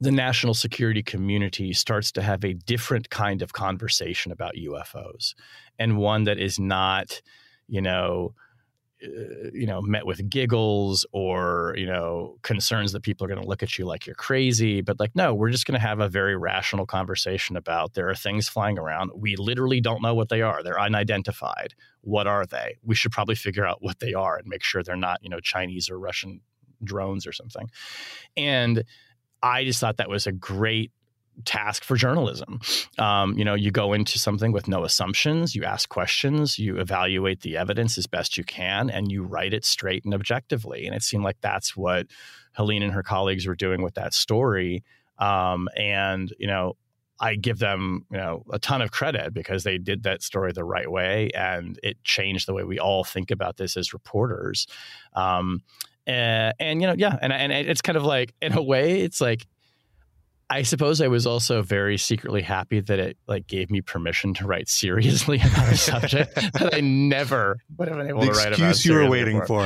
[0.00, 5.34] the national security community starts to have a different kind of conversation about UFOs
[5.78, 7.20] and one that is not,
[7.68, 8.49] you know, uh,
[9.02, 13.48] Uh, you know met with giggles or you know concerns that people are going to
[13.48, 16.08] look at you like you're crazy but like no we're just going to have a
[16.08, 19.10] very rational conversation about there are things flying around.
[19.14, 20.62] We literally don't know what they are.
[20.62, 21.74] They're unidentified.
[22.02, 22.78] What are they?
[22.82, 25.40] We should probably figure out what they are and make sure they're not you know
[25.40, 26.40] chinese or russian
[26.82, 27.70] drones or something.
[28.36, 28.84] And
[29.42, 30.92] i just thought that was a great
[31.40, 32.60] task for journalism.
[32.98, 37.40] Um, you know, you go into something with no assumptions, you ask questions, you evaluate
[37.40, 40.86] the evidence as best you can, and you write it straight and objectively.
[40.86, 42.06] And it seemed like that's what
[42.52, 44.82] Helene and her colleagues were doing with that story.
[45.18, 46.76] Um, and you know,
[47.20, 50.64] I give them, you know, a ton of credit because they did that story the
[50.64, 54.66] right way, and it changed the way we all think about this as reporters.
[55.14, 55.62] Um,
[56.06, 59.20] and, and you know, yeah, and and it's kind of like in a way, it's
[59.20, 59.46] like
[60.50, 64.46] I suppose I was also very secretly happy that it like gave me permission to
[64.46, 68.46] write seriously about a subject that I never would have been able the to write
[68.48, 68.70] about.
[68.70, 69.62] Excuse you were waiting for.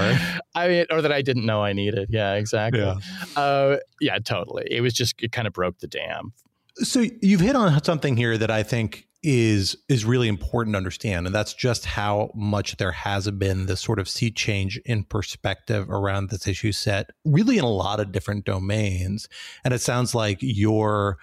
[0.55, 2.09] I mean, or that I didn't know I needed.
[2.11, 2.81] Yeah, exactly.
[2.81, 2.97] Yeah,
[3.35, 4.69] uh, yeah totally.
[4.71, 6.35] It was just it kind of broke the dam.
[6.77, 11.27] So you've hit on something here that I think is is really important to understand.
[11.27, 15.91] And that's just how much there has been this sort of sea change in perspective
[15.91, 19.27] around this issue set really in a lot of different domains.
[19.65, 21.19] And it sounds like your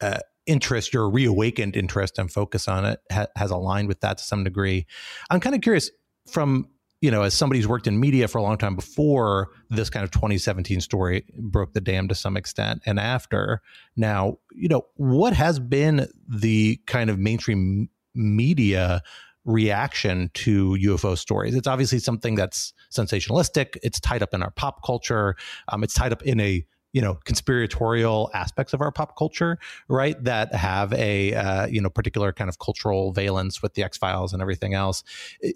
[0.00, 4.24] uh, interest your reawakened interest and focus on it ha- has aligned with that to
[4.24, 4.86] some degree.
[5.28, 5.90] I'm kind of curious
[6.30, 6.68] from
[7.00, 10.04] you know, as somebody who's worked in media for a long time before this kind
[10.04, 13.62] of 2017 story broke the dam to some extent and after,
[13.96, 19.02] now, you know, what has been the kind of mainstream media
[19.46, 21.54] reaction to UFO stories?
[21.54, 23.78] It's obviously something that's sensationalistic.
[23.82, 25.36] It's tied up in our pop culture.
[25.68, 30.22] Um, it's tied up in a you know conspiratorial aspects of our pop culture right
[30.24, 34.42] that have a uh, you know particular kind of cultural valence with the x-files and
[34.42, 35.02] everything else.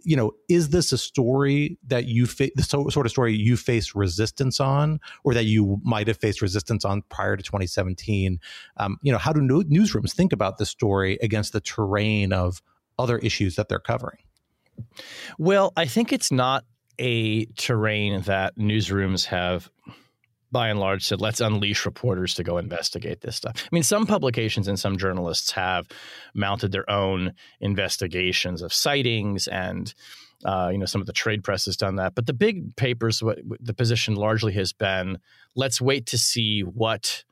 [0.05, 3.57] You know is this a story that you fa- the so, sort of story you
[3.57, 8.39] face resistance on or that you might have faced resistance on prior to 2017
[8.77, 12.63] um, you know how do newsrooms think about this story against the terrain of
[12.99, 14.19] other issues that they're covering?
[15.39, 16.65] Well i think it's not
[16.99, 19.69] a terrain that newsrooms have
[20.55, 23.55] by and large said let's unleash reporters to go investigate this stuff.
[23.57, 25.87] I mean, some publications and some journalists have
[26.33, 29.93] mounted their own investigations of sightings and
[30.45, 33.23] uh, you know some of the trade press has done that, but the big papers,
[33.23, 35.19] what, the position largely has been,
[35.55, 37.25] let's wait to see what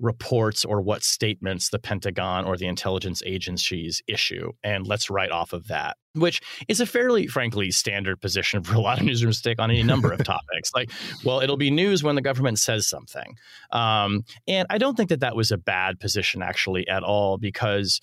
[0.00, 5.52] reports or what statements the Pentagon or the intelligence agencies issue, and let's write off
[5.52, 9.42] of that, which is a fairly, frankly, standard position for a lot of newsrooms to
[9.42, 10.70] take on any number of topics.
[10.74, 10.90] Like,
[11.24, 13.36] well, it'll be news when the government says something.
[13.70, 18.00] Um, and I don't think that that was a bad position actually at all because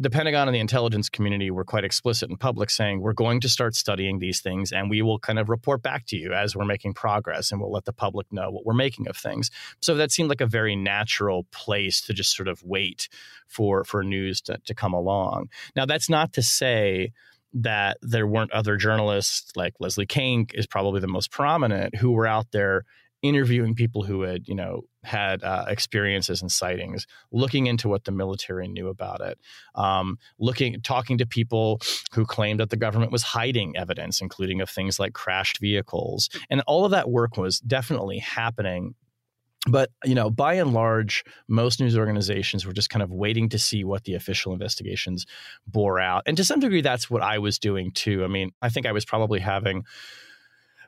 [0.00, 3.48] the Pentagon and the intelligence community were quite explicit in public saying, we're going to
[3.48, 6.64] start studying these things and we will kind of report back to you as we're
[6.64, 9.50] making progress and we'll let the public know what we're making of things.
[9.80, 13.08] So that seemed like a very natural place to just sort of wait
[13.48, 15.48] for, for news to, to come along.
[15.74, 17.12] Now, that's not to say
[17.54, 22.26] that there weren't other journalists like Leslie Kean is probably the most prominent who were
[22.26, 22.84] out there
[23.22, 28.12] interviewing people who had, you know, had uh, experiences and sightings, looking into what the
[28.12, 29.38] military knew about it,
[29.74, 31.80] um, looking, talking to people
[32.12, 36.62] who claimed that the government was hiding evidence, including of things like crashed vehicles, and
[36.66, 38.94] all of that work was definitely happening.
[39.66, 43.58] But you know, by and large, most news organizations were just kind of waiting to
[43.58, 45.26] see what the official investigations
[45.66, 48.24] bore out, and to some degree, that's what I was doing too.
[48.24, 49.84] I mean, I think I was probably having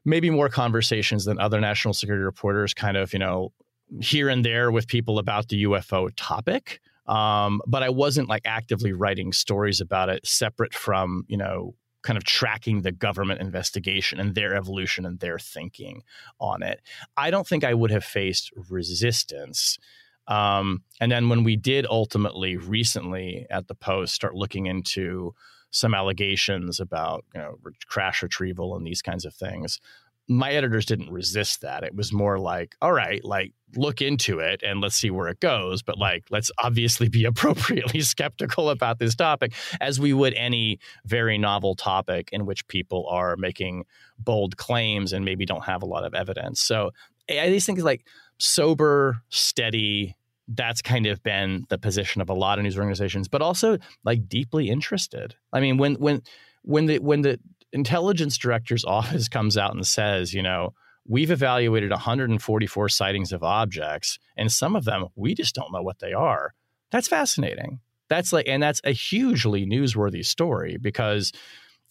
[0.05, 3.53] maybe more conversations than other national security reporters, kind of, you know,
[4.01, 6.81] here and there with people about the UFO topic.
[7.07, 12.17] Um, but I wasn't like actively writing stories about it separate from, you know, kind
[12.17, 16.03] of tracking the government investigation and their evolution and their thinking
[16.39, 16.81] on it.
[17.17, 19.79] I don't think I would have faced resistance.
[20.27, 25.35] Um, and then when we did ultimately recently at the Post start looking into
[25.71, 29.81] some allegations about you know crash retrieval and these kinds of things.
[30.29, 31.83] My editors didn't resist that.
[31.83, 35.41] It was more like all right like look into it and let's see where it
[35.41, 35.83] goes.
[35.83, 41.39] But like let's obviously be appropriately skeptical about this topic as we would any very
[41.39, 43.85] novel topic in which people are making
[44.19, 46.61] bold claims and maybe don't have a lot of evidence.
[46.61, 46.91] So
[47.31, 48.05] i just think like
[48.39, 50.17] sober steady
[50.55, 54.29] that's kind of been the position of a lot of news organizations, but also like
[54.29, 55.35] deeply interested.
[55.53, 56.23] I mean, when when
[56.63, 57.39] when the when the
[57.73, 60.75] intelligence director's office comes out and says, you know,
[61.07, 66.01] we've evaluated 144 sightings of objects, and some of them we just don't know what
[66.01, 66.55] they are.
[66.91, 67.81] That's fascinating.
[68.09, 71.31] That's like, and that's a hugely newsworthy story because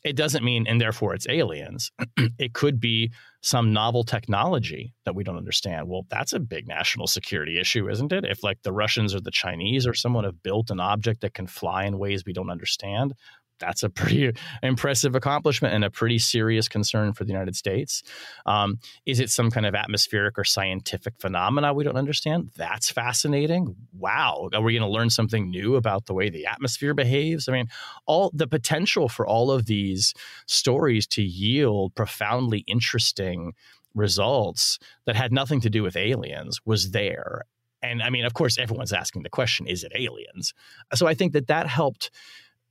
[0.03, 1.91] it doesn't mean, and therefore it's aliens.
[2.38, 5.88] it could be some novel technology that we don't understand.
[5.88, 8.25] Well, that's a big national security issue, isn't it?
[8.25, 11.47] If like the Russians or the Chinese or someone have built an object that can
[11.47, 13.13] fly in ways we don't understand,
[13.60, 14.32] that's a pretty
[14.63, 18.03] impressive accomplishment and a pretty serious concern for the United States.
[18.45, 22.51] Um, is it some kind of atmospheric or scientific phenomena we don't understand?
[22.55, 23.76] That's fascinating.
[23.93, 27.47] Wow, are we going to learn something new about the way the atmosphere behaves?
[27.47, 27.68] I mean,
[28.05, 30.14] all the potential for all of these
[30.47, 33.53] stories to yield profoundly interesting
[33.95, 37.45] results that had nothing to do with aliens was there
[37.82, 40.53] and I mean, of course, everyone's asking the question: Is it aliens?
[40.93, 42.12] So I think that that helped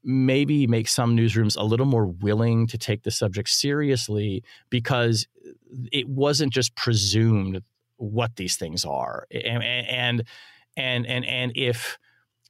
[0.09, 5.29] maybe make some newsrooms a little more willing to take the subject seriously because
[5.93, 7.63] it wasn't just presumed
[7.99, 10.25] what these things are and and
[10.79, 11.99] and and, and if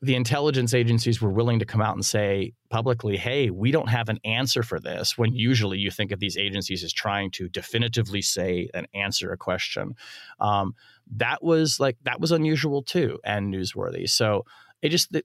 [0.00, 4.08] the intelligence agencies were willing to come out and say publicly, hey, we don't have
[4.08, 8.22] an answer for this, when usually you think of these agencies as trying to definitively
[8.22, 9.96] say and answer a question.
[10.38, 10.74] Um,
[11.16, 14.08] that was like, that was unusual too and newsworthy.
[14.08, 14.44] So
[14.82, 15.16] it just,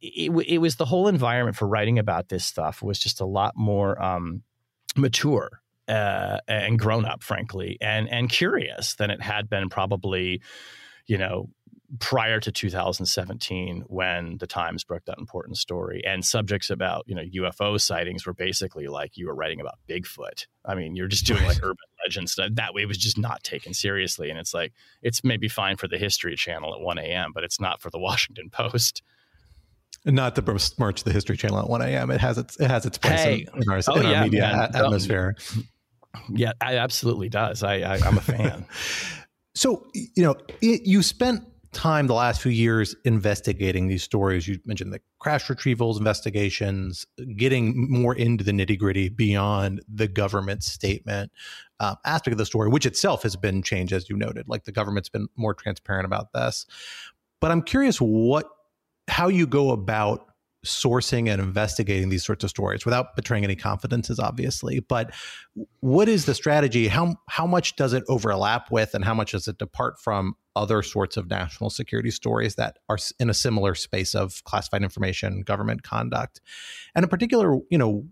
[0.00, 3.54] it, it, was the whole environment for writing about this stuff was just a lot
[3.56, 4.42] more um,
[4.96, 10.40] mature uh, and grown up, frankly, and and curious than it had been probably,
[11.06, 11.48] you know,
[12.00, 16.02] prior to 2017 when the times broke that important story.
[16.04, 20.46] And subjects about you know ufo sightings were basically like you were writing about bigfoot.
[20.64, 22.50] I mean you're just doing like urban legend stuff.
[22.52, 24.28] that way was just not taken seriously.
[24.30, 27.60] And it's like it's maybe fine for the history channel at 1 a.m but it's
[27.60, 29.02] not for the washington post
[30.08, 32.98] not the march the history channel at 1 a.m it has its it has its
[32.98, 33.46] place hey.
[33.54, 34.70] in, in, our, oh, in yeah, our media man.
[34.74, 35.36] atmosphere
[36.30, 38.64] yeah it absolutely does i, I i'm a fan
[39.54, 44.48] so you know it, you spent time the last few years investigating these stories.
[44.48, 47.06] You mentioned the crash retrievals investigations,
[47.36, 51.30] getting more into the nitty gritty beyond the government statement
[51.80, 54.48] uh, aspect of the story, which itself has been changed, as you noted.
[54.48, 56.66] Like the government's been more transparent about this.
[57.40, 58.50] But I'm curious what
[59.08, 60.26] how you go about
[60.66, 65.14] sourcing and investigating these sorts of stories without betraying any confidences obviously but
[65.80, 66.88] what is the strategy?
[66.88, 70.82] How how much does it overlap with and how much does it depart from other
[70.82, 75.82] sorts of national security stories that are in a similar space of classified information government
[75.82, 76.40] conduct?
[76.94, 78.06] And in particular you know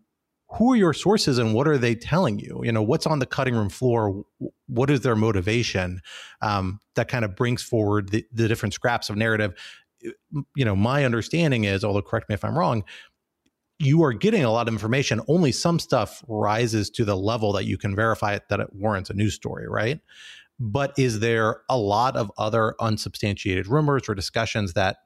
[0.51, 2.61] who are your sources and what are they telling you?
[2.63, 4.25] You know what's on the cutting room floor?
[4.69, 6.01] What is their motivation
[6.41, 9.55] um, that kind of brings forward the, the different scraps of narrative
[10.55, 12.85] you know, my understanding is, although correct me if I'm wrong,
[13.79, 15.21] you are getting a lot of information.
[15.29, 19.11] Only some stuff rises to the level that you can verify it, that it warrants
[19.11, 20.01] a news story, right?
[20.59, 24.97] But is there a lot of other unsubstantiated rumors or discussions that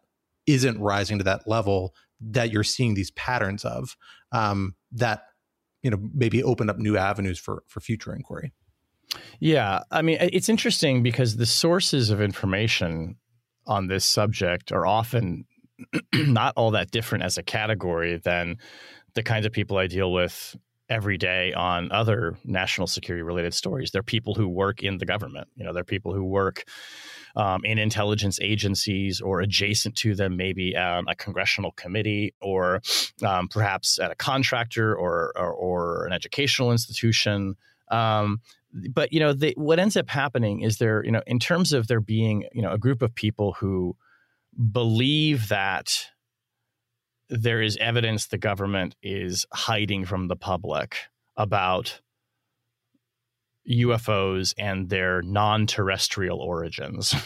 [0.46, 3.96] isn't rising to that level that you're seeing these patterns of
[4.32, 5.22] um, that
[5.82, 8.52] you know maybe open up new avenues for for future inquiry?
[9.40, 13.16] Yeah, I mean it's interesting because the sources of information
[13.66, 15.44] on this subject are often
[16.14, 18.56] not all that different as a category than
[19.14, 20.56] the kinds of people I deal with
[20.88, 23.92] every day on other national security related stories.
[23.92, 25.48] They're people who work in the government.
[25.54, 26.64] You know, they're people who work
[27.36, 32.82] um, in intelligence agencies or adjacent to them, maybe on a congressional committee or
[33.24, 37.54] um, perhaps at a contractor or, or, or an educational institution.
[38.72, 41.88] But you know, they, what ends up happening is there, you know, in terms of
[41.88, 43.96] there being, you know, a group of people who
[44.72, 46.06] believe that
[47.28, 50.96] there is evidence the government is hiding from the public
[51.36, 52.00] about
[53.70, 57.14] UFOs and their non-terrestrial origins.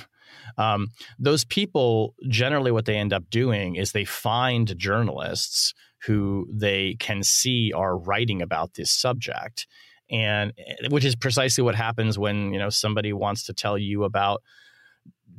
[0.59, 0.89] Um,
[1.19, 5.75] those people generally what they end up doing is they find journalists
[6.07, 9.67] who they can see are writing about this subject
[10.11, 14.05] and eh, which is precisely what happens when you know somebody wants to tell you
[14.05, 14.43] about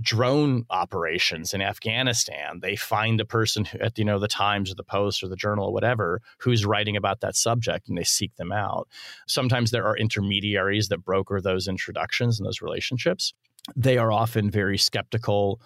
[0.02, 2.60] drone operations in Afghanistan.
[2.62, 5.68] They find a person at you know the Times or the Post or the Journal
[5.68, 8.88] or whatever who's writing about that subject, and they seek them out.
[9.28, 13.34] Sometimes there are intermediaries that broker those introductions and those relationships.
[13.76, 15.60] They are often very skeptical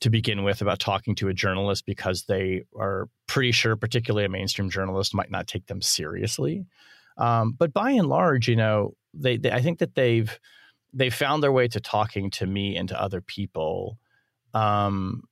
[0.00, 4.28] to begin with about talking to a journalist because they are pretty sure, particularly a
[4.28, 6.66] mainstream journalist, might not take them seriously.
[7.16, 10.38] Um, but by and large, you know, they, they, I think that they've
[10.92, 13.98] they found their way to talking to me and to other people,
[14.54, 15.22] um,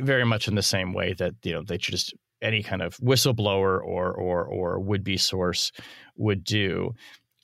[0.00, 3.82] very much in the same way that you know they just any kind of whistleblower
[3.82, 5.72] or or or would be source
[6.16, 6.92] would do.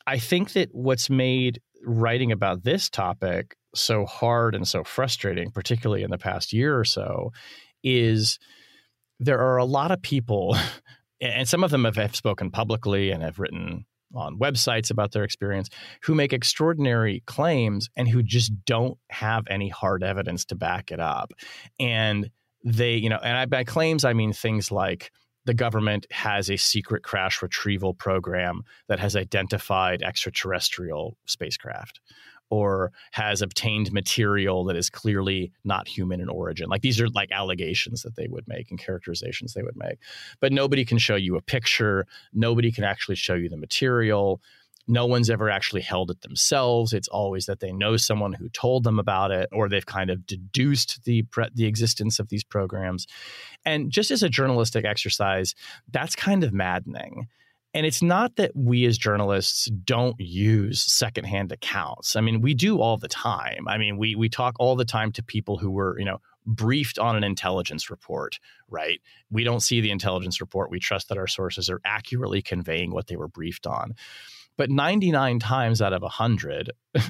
[0.06, 6.02] I think that what's made writing about this topic so hard and so frustrating, particularly
[6.02, 7.32] in the past year or so,
[7.82, 8.38] is
[9.20, 10.56] there are a lot of people
[11.20, 15.24] and some of them have, have spoken publicly and have written on websites about their
[15.24, 15.68] experience
[16.02, 21.00] who make extraordinary claims and who just don't have any hard evidence to back it
[21.00, 21.32] up.
[21.80, 22.30] And
[22.64, 25.10] they, you know, and I, by claims, I mean things like
[25.44, 32.00] the government has a secret crash retrieval program that has identified extraterrestrial spacecraft
[32.50, 36.68] or has obtained material that is clearly not human in origin.
[36.68, 39.98] Like these are like allegations that they would make and characterizations they would make.
[40.40, 44.40] But nobody can show you a picture, nobody can actually show you the material.
[44.86, 46.92] no one's ever actually held it themselves.
[46.92, 50.26] It's always that they know someone who told them about it, or they've kind of
[50.26, 51.24] deduced the
[51.54, 53.06] the existence of these programs.
[53.64, 55.54] And just as a journalistic exercise,
[55.90, 57.28] that's kind of maddening.
[57.76, 62.16] And it's not that we as journalists don't use secondhand accounts.
[62.16, 63.68] I mean, we do all the time.
[63.68, 66.98] I mean, we we talk all the time to people who were, you know, briefed
[66.98, 68.38] on an intelligence report,
[68.70, 69.02] right?
[69.30, 70.70] We don't see the intelligence report.
[70.70, 73.92] We trust that our sources are accurately conveying what they were briefed on.
[74.56, 76.72] But 99 times out of 100,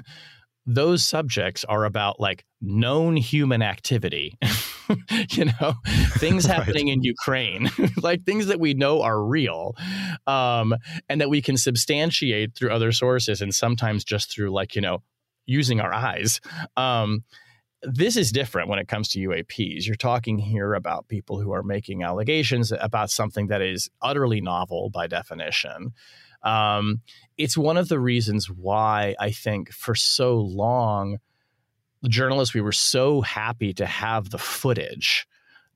[0.66, 4.36] those subjects are about like known human activity,
[5.30, 5.74] you know,
[6.18, 6.94] things happening right.
[6.94, 7.70] in Ukraine,
[8.02, 9.74] like things that we know are real,
[10.26, 10.74] um,
[11.08, 15.02] and that we can substantiate through other sources and sometimes just through like, you know,
[15.46, 16.40] using our eyes.
[16.76, 17.22] Um,
[17.82, 19.86] this is different when it comes to UAPs.
[19.86, 24.90] You're talking here about people who are making allegations about something that is utterly novel
[24.90, 25.92] by definition.
[26.42, 27.02] Um,
[27.38, 31.18] it's one of the reasons why I think for so long,
[32.02, 35.26] the journalists, we were so happy to have the footage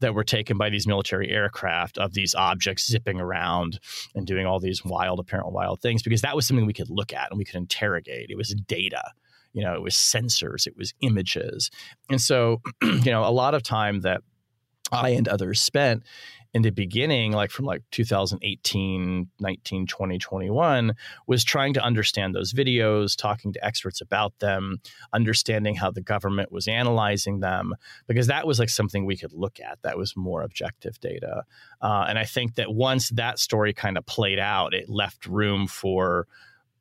[0.01, 3.79] that were taken by these military aircraft of these objects zipping around
[4.15, 7.13] and doing all these wild, apparent wild things, because that was something we could look
[7.13, 8.31] at and we could interrogate.
[8.31, 9.03] It was data.
[9.53, 11.71] You know, it was sensors, it was images.
[12.09, 14.23] And so, you know, a lot of time that
[14.93, 16.05] I and others spent
[16.53, 20.94] in the beginning, like from like 2018, 19, 20, 21,
[21.26, 24.80] was trying to understand those videos, talking to experts about them,
[25.12, 27.74] understanding how the government was analyzing them,
[28.09, 29.78] because that was like something we could look at.
[29.82, 31.44] That was more objective data.
[31.80, 35.68] Uh, and I think that once that story kind of played out, it left room
[35.68, 36.26] for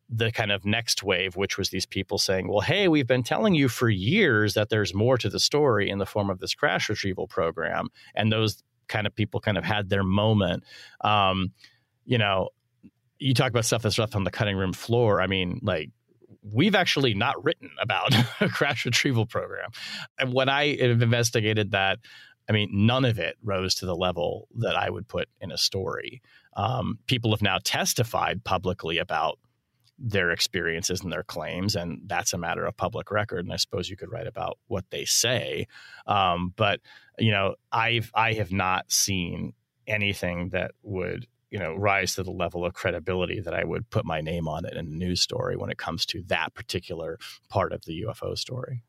[0.09, 3.53] the kind of next wave, which was these people saying, well, hey, we've been telling
[3.53, 6.89] you for years that there's more to the story in the form of this crash
[6.89, 7.89] retrieval program.
[8.15, 10.63] And those kind of people kind of had their moment.
[11.01, 11.53] Um,
[12.05, 12.49] you know,
[13.19, 15.21] you talk about stuff that's left on the cutting room floor.
[15.21, 15.89] I mean, like
[16.41, 19.69] we've actually not written about a crash retrieval program.
[20.17, 21.99] And when I have investigated that,
[22.49, 25.57] I mean, none of it rose to the level that I would put in a
[25.57, 26.21] story.
[26.55, 29.37] Um, people have now testified publicly about
[29.99, 33.45] their experiences and their claims, and that's a matter of public record.
[33.45, 35.67] And I suppose you could write about what they say,
[36.07, 36.79] um, but
[37.17, 39.53] you know, I've I have not seen
[39.87, 44.05] anything that would you know rise to the level of credibility that I would put
[44.05, 47.17] my name on it in a news story when it comes to that particular
[47.49, 48.83] part of the UFO story.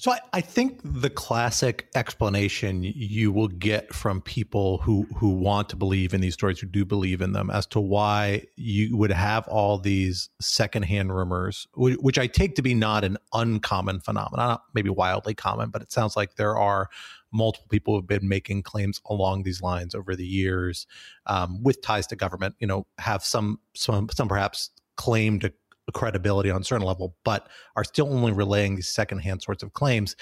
[0.00, 5.68] So I, I, think the classic explanation you will get from people who who want
[5.70, 9.10] to believe in these stories, who do believe in them, as to why you would
[9.10, 14.88] have all these secondhand rumors, which I take to be not an uncommon phenomenon, maybe
[14.88, 16.88] wildly common, but it sounds like there are
[17.32, 20.86] multiple people who have been making claims along these lines over the years,
[21.26, 22.54] um, with ties to government.
[22.60, 25.52] You know, have some some some perhaps claim to
[25.92, 30.16] credibility on a certain level, but are still only relaying these secondhand sorts of claims.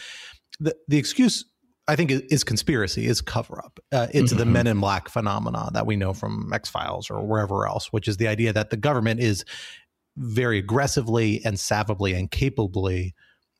[0.61, 1.45] The the excuse
[1.89, 3.79] I think is, conspiracy, is cover up.
[3.93, 4.39] Uh, it's mm-hmm.
[4.41, 8.09] the Men in Black phenomena that we know from X Files or wherever else, which
[8.09, 9.45] is the idea that the government is
[10.17, 13.15] very aggressively and savvily and capably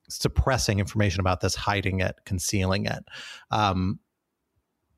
[0.09, 3.05] suppressing information about this, hiding it, concealing it.
[3.51, 4.01] Um,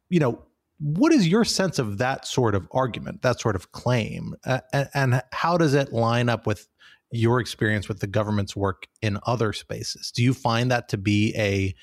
[0.09, 0.43] you know,
[0.79, 4.89] what is your sense of that sort of argument, that sort of claim, uh, and,
[4.95, 6.69] and how does it line up with
[7.11, 10.13] your experience with the government's work in other spaces.
[10.13, 11.75] Do you find that to be a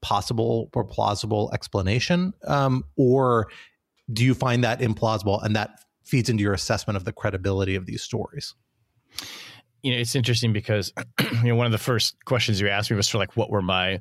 [0.00, 2.32] possible or plausible explanation?
[2.46, 3.48] Um, or
[4.12, 5.70] do you find that implausible and that
[6.04, 8.54] feeds into your assessment of the credibility of these stories?
[9.82, 12.96] You know, it's interesting because you know one of the first questions you asked me
[12.96, 14.00] was of like, what were my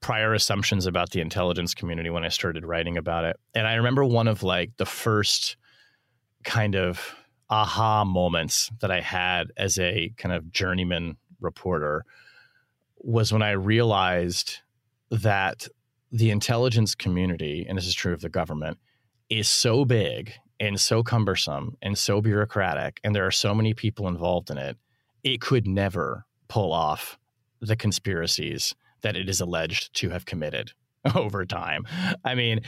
[0.00, 3.36] prior assumptions about the intelligence community when I started writing about it?
[3.54, 5.56] And I remember one of like the first
[6.44, 7.14] kind of
[7.50, 12.04] aha moments that I had as a kind of journeyman reporter
[12.98, 14.60] was when I realized
[15.10, 15.68] that
[16.10, 18.78] the intelligence community, and this is true of the government,
[19.28, 24.06] is so big and so cumbersome and so bureaucratic, and there are so many people
[24.06, 24.76] involved in it,
[25.24, 27.18] it could never pull off
[27.60, 30.72] the conspiracies that it is alleged to have committed
[31.14, 31.86] over time.
[32.24, 32.60] I mean,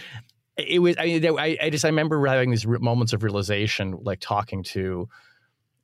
[0.57, 4.63] it was I, I, I just I remember having these moments of realization, like talking
[4.65, 5.09] to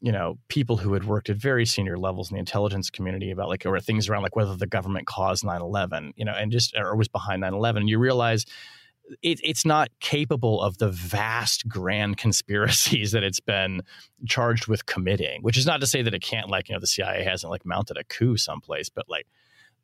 [0.00, 3.48] you know people who had worked at very senior levels in the intelligence community about
[3.48, 6.96] like or things around like whether the government caused 9-11 you know and just or
[6.96, 8.46] was behind 9-11 and you realize
[9.22, 13.82] it, it's not capable of the vast grand conspiracies that it's been
[14.26, 16.86] charged with committing which is not to say that it can't like you know the
[16.86, 19.26] cia hasn't like mounted a coup someplace but like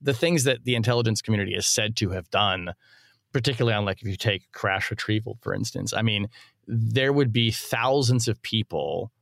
[0.01, 2.73] the things that the intelligence community is said to have done
[3.37, 5.93] particularly on like if you take crash retrieval, for instance.
[5.93, 6.29] I mean,
[6.67, 9.13] there would be thousands of people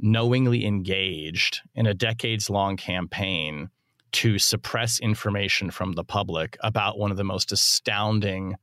[0.00, 3.70] knowingly engaged in a decades long campaign
[4.10, 8.56] to suppress information from the public about one of the most astounding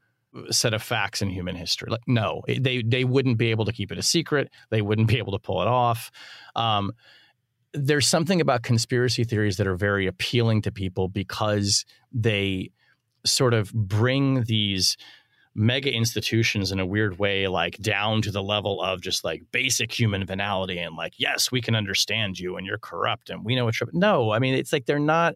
[0.52, 1.90] set of facts in human history.
[1.90, 4.50] Like, no, they they wouldn't be able to keep it a secret.
[4.70, 6.12] They wouldn't be able to pull it off.
[6.58, 6.92] Um,
[7.72, 12.72] there's something about conspiracy theories that are very appealing to people because they
[13.26, 14.98] sort of bring these
[15.56, 19.92] mega institutions in a weird way like down to the level of just like basic
[19.92, 23.66] human venality and like yes we can understand you and you're corrupt and we know
[23.66, 25.36] what you're no i mean it's like they're not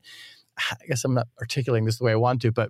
[0.57, 2.69] i guess i'm not articulating this the way i want to but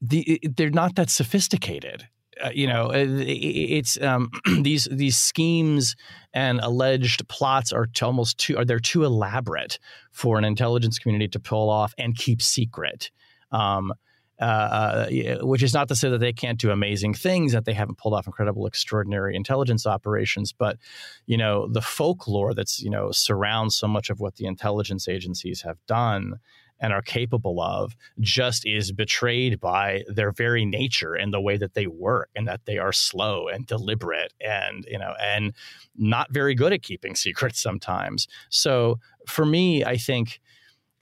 [0.00, 2.08] the they're not that sophisticated
[2.42, 4.30] uh, you know, uh, it's um,
[4.62, 5.96] these these schemes
[6.32, 9.78] and alleged plots are almost too are they're too elaborate
[10.10, 13.10] for an intelligence community to pull off and keep secret.
[13.52, 13.92] Um,
[14.40, 17.74] uh, uh which is not to say that they can't do amazing things, that they
[17.74, 20.52] haven't pulled off incredible, extraordinary intelligence operations.
[20.52, 20.78] But
[21.26, 25.62] you know, the folklore that's you know surrounds so much of what the intelligence agencies
[25.62, 26.40] have done
[26.82, 31.74] and are capable of just is betrayed by their very nature and the way that
[31.74, 35.54] they work and that they are slow and deliberate and you know and
[35.96, 40.40] not very good at keeping secrets sometimes so for me i think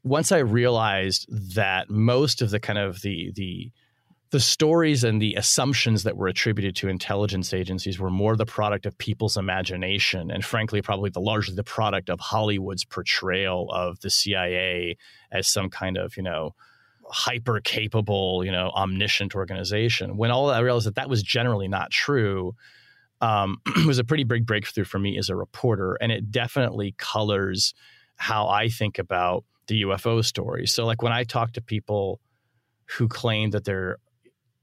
[0.03, 3.71] once i realized that most of the kind of the the
[4.31, 8.87] the stories and the assumptions that were attributed to intelligence agencies were more the product
[8.87, 14.11] of people's imagination and frankly probably the largely the product of hollywood's portrayal of the
[14.11, 14.97] cia
[15.33, 16.55] as some kind of you know
[17.11, 20.17] hyper capable you know omniscient organization.
[20.17, 22.55] When all i realized that that was generally not true
[23.21, 27.75] um, was a pretty big breakthrough for me as a reporter and it definitely colors
[28.17, 32.21] how i think about the ufo story so like when i talk to people
[32.97, 33.97] who claim that they're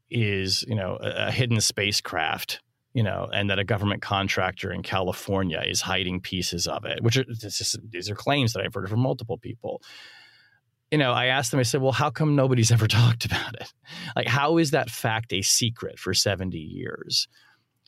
[0.10, 2.62] you know a, a hidden spacecraft
[2.98, 7.16] you know, and that a government contractor in California is hiding pieces of it, which
[7.16, 9.84] are just, these are claims that I've heard from multiple people.
[10.90, 13.72] You know, I asked them, I said, well, how come nobody's ever talked about it?
[14.16, 17.28] Like, how is that fact a secret for 70 years?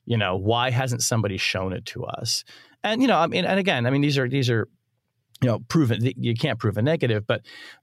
[0.06, 2.44] You know, why hasn't somebody shown it to us?
[2.84, 4.68] And, you know, I mean, and again, I mean, these are, these are
[5.42, 7.42] you know, proven you can't prove a negative, but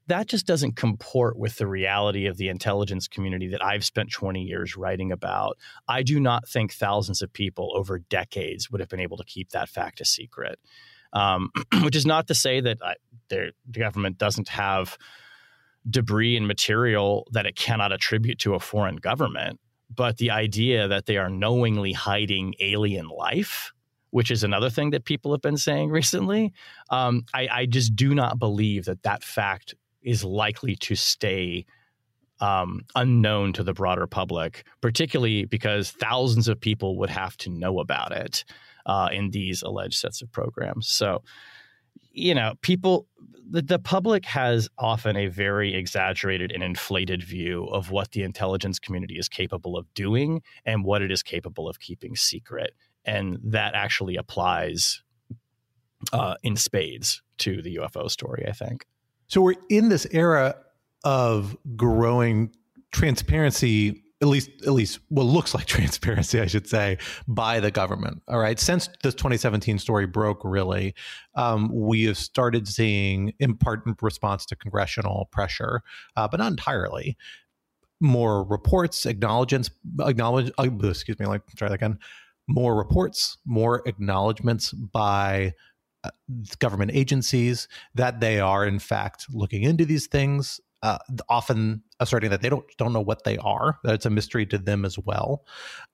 [0.08, 4.42] that just doesn't comport with the reality of the intelligence community that I've spent 20
[4.42, 5.56] years writing about.
[5.88, 9.50] I do not think thousands of people over decades would have been able to keep
[9.50, 10.58] that fact a secret.
[11.12, 11.50] Um,
[11.82, 12.94] which is not to say that I,
[13.28, 14.98] the government doesn't have
[15.88, 19.60] debris and material that it cannot attribute to a foreign government,
[19.94, 23.72] but the idea that they are knowingly hiding alien life
[24.10, 26.52] which is another thing that people have been saying recently.
[26.90, 31.66] Um, I, I, just do not believe that that fact is likely to stay
[32.40, 37.80] um, unknown to the broader public, particularly because thousands of people would have to know
[37.80, 38.44] about it
[38.84, 40.88] uh, in these alleged sets of programs.
[40.88, 41.22] So,
[42.12, 43.06] you know, people,
[43.50, 48.78] the, the public has often a very exaggerated and inflated view of what the intelligence
[48.78, 52.74] community is capable of doing and what it is capable of keeping secret
[53.06, 55.02] and that actually applies
[56.12, 58.44] uh, in spades to the UFO story.
[58.48, 58.86] I think.
[59.28, 60.56] So we're in this era
[61.04, 62.54] of growing
[62.92, 66.96] transparency at least at least what looks like transparency i should say
[67.28, 70.94] by the government all right since this 2017 story broke really
[71.34, 75.82] um, we have started seeing in part in response to congressional pressure
[76.16, 77.16] uh, but not entirely
[78.00, 81.98] more reports acknowledgements acknowledge uh, excuse me like try that again
[82.48, 85.52] more reports, more acknowledgments by
[86.04, 86.10] uh,
[86.58, 92.42] government agencies that they are in fact looking into these things uh, often asserting that
[92.42, 95.44] they don't don't know what they are that it's a mystery to them as well.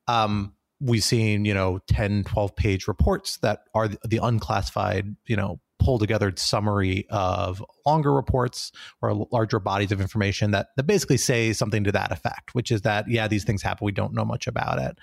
[0.09, 5.61] Um, we've seen you know 10 12 page reports that are the, unclassified you know
[5.79, 11.53] pull together summary of longer reports or larger bodies of information that, that basically say
[11.53, 14.47] something to that effect which is that yeah these things happen we don't know much
[14.47, 14.99] about it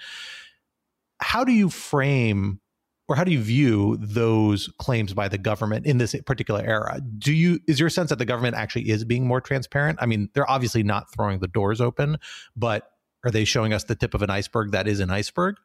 [1.19, 2.59] how do you frame
[3.07, 7.01] or how do you view those claims by the government in this particular era?
[7.17, 9.97] Do you is your sense that the government actually is being more transparent?
[10.01, 12.17] I mean, they're obviously not throwing the doors open,
[12.55, 12.91] but
[13.25, 15.55] are they showing us the tip of an iceberg that is an iceberg?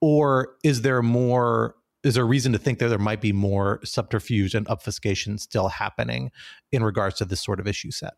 [0.00, 4.54] Or is there more is there reason to think that there might be more subterfuge
[4.54, 6.30] and obfuscation still happening
[6.72, 8.14] in regards to this sort of issue set?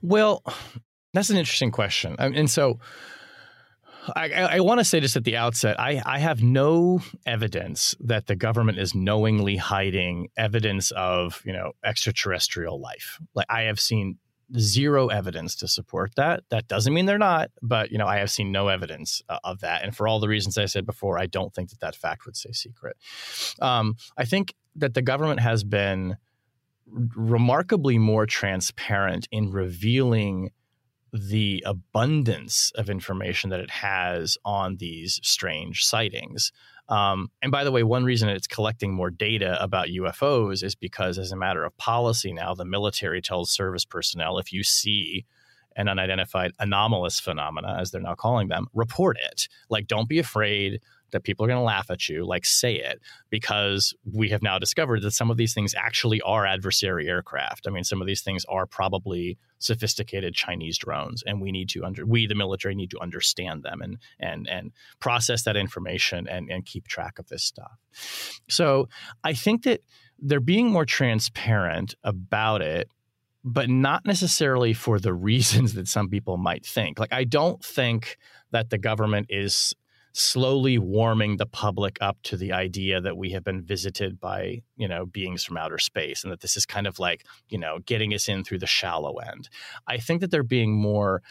[0.00, 0.42] Well,
[1.12, 2.16] that's an interesting question.
[2.18, 2.78] And so
[4.16, 5.78] I, I want to say this at the outset.
[5.78, 11.72] I, I have no evidence that the government is knowingly hiding evidence of you know
[11.84, 13.18] extraterrestrial life.
[13.34, 14.18] Like I have seen
[14.58, 16.42] zero evidence to support that.
[16.50, 19.60] That doesn't mean they're not, but you know, I have seen no evidence uh, of
[19.60, 19.82] that.
[19.82, 22.36] And for all the reasons I said before, I don't think that that fact would
[22.36, 22.96] stay secret.
[23.60, 26.16] Um, I think that the government has been
[26.86, 30.50] remarkably more transparent in revealing
[31.12, 36.52] the abundance of information that it has on these strange sightings.
[36.88, 41.18] Um, and by the way, one reason it's collecting more data about UFOs is because,
[41.18, 45.24] as a matter of policy now, the military tells service personnel if you see
[45.76, 49.48] an unidentified anomalous phenomena, as they're now calling them, report it.
[49.70, 50.80] Like, don't be afraid
[51.12, 53.00] that people are going to laugh at you, like say it,
[53.30, 57.66] because we have now discovered that some of these things actually are adversary aircraft.
[57.66, 61.84] I mean, some of these things are probably sophisticated Chinese drones, and we need to
[61.84, 66.50] under we the military need to understand them and and and process that information and
[66.50, 67.78] and keep track of this stuff.
[68.48, 68.88] So
[69.22, 69.80] I think that
[70.18, 72.88] they're being more transparent about it
[73.44, 76.98] but not necessarily for the reasons that some people might think.
[76.98, 78.18] Like, I don't think
[78.50, 79.74] that the government is
[80.12, 84.86] slowly warming the public up to the idea that we have been visited by you
[84.86, 88.12] know beings from outer space and that this is kind of like you know getting
[88.12, 89.48] us in through the shallow end
[89.86, 91.22] i think that they're being more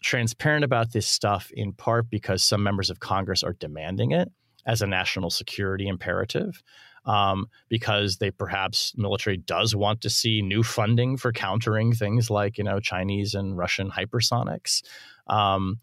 [0.00, 4.30] transparent about this stuff in part because some members of congress are demanding it
[4.66, 6.62] as a national security imperative
[7.04, 12.58] um, because they perhaps military does want to see new funding for countering things like
[12.58, 14.82] you know Chinese and Russian hypersonics.
[15.26, 15.80] Um,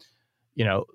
[0.56, 0.86] you know,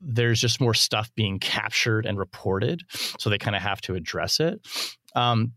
[0.00, 2.82] there's just more stuff being captured and reported,
[3.18, 4.60] so they kind of have to address it.
[5.14, 5.52] Um,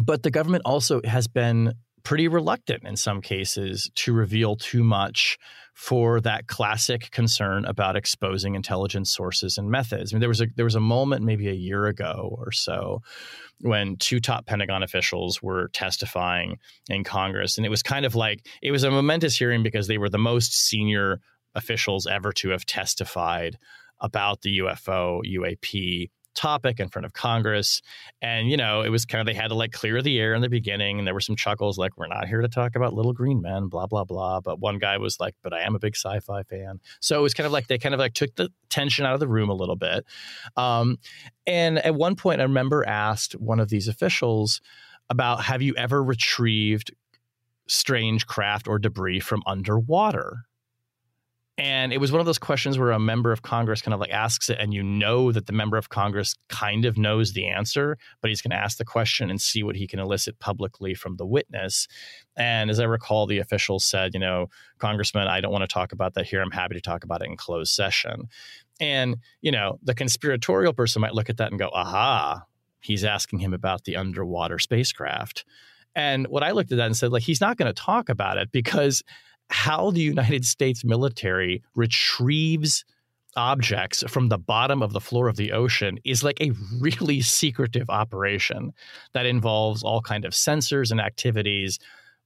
[0.00, 5.38] but the government also has been pretty reluctant in some cases to reveal too much
[5.74, 10.12] for that classic concern about exposing intelligence sources and methods.
[10.12, 13.02] I mean, there was a there was a moment maybe a year ago or so
[13.60, 16.58] when two top Pentagon officials were testifying
[16.88, 19.98] in Congress, and it was kind of like it was a momentous hearing because they
[19.98, 21.20] were the most senior
[21.54, 23.56] officials ever to have testified
[24.00, 27.82] about the UFO UAP topic in front of Congress.
[28.22, 30.42] And, you know, it was kind of, they had to like clear the air in
[30.42, 30.98] the beginning.
[30.98, 33.66] And there were some chuckles like, we're not here to talk about little green men,
[33.66, 34.40] blah, blah, blah.
[34.40, 36.80] But one guy was like, but I am a big sci fi fan.
[37.00, 39.20] So it was kind of like, they kind of like took the tension out of
[39.20, 40.04] the room a little bit.
[40.56, 40.98] Um,
[41.46, 44.60] and at one point, I remember asked one of these officials
[45.08, 46.92] about, have you ever retrieved
[47.66, 50.46] strange craft or debris from underwater?
[51.60, 54.10] And it was one of those questions where a member of Congress kind of like
[54.10, 57.98] asks it, and you know that the member of Congress kind of knows the answer,
[58.22, 61.16] but he's going to ask the question and see what he can elicit publicly from
[61.16, 61.86] the witness.
[62.34, 64.46] And as I recall, the official said, you know,
[64.78, 66.40] Congressman, I don't want to talk about that here.
[66.40, 68.28] I'm happy to talk about it in closed session.
[68.80, 72.44] And, you know, the conspiratorial person might look at that and go, aha,
[72.80, 75.44] he's asking him about the underwater spacecraft.
[75.94, 78.38] And what I looked at that and said, like, he's not going to talk about
[78.38, 79.02] it because
[79.50, 82.84] how the United States military retrieves
[83.36, 87.88] objects from the bottom of the floor of the ocean is like a really secretive
[87.88, 88.72] operation
[89.12, 91.78] that involves all kind of sensors and activities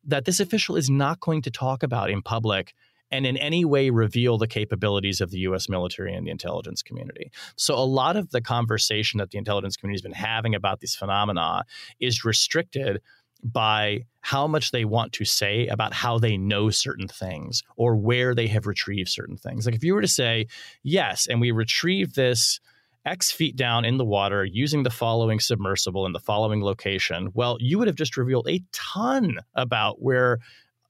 [0.02, 2.74] that this official is not going to talk about in public
[3.10, 7.30] and in any way reveal the capabilities of the US military and the intelligence community.
[7.56, 10.94] So a lot of the conversation that the intelligence community has been having about these
[10.94, 11.64] phenomena
[12.00, 13.00] is restricted
[13.44, 18.34] by how much they want to say about how they know certain things or where
[18.34, 19.66] they have retrieved certain things.
[19.66, 20.46] Like if you were to say,
[20.82, 22.58] yes, and we retrieve this
[23.04, 27.58] X feet down in the water using the following submersible in the following location, well,
[27.60, 30.38] you would have just revealed a ton about where,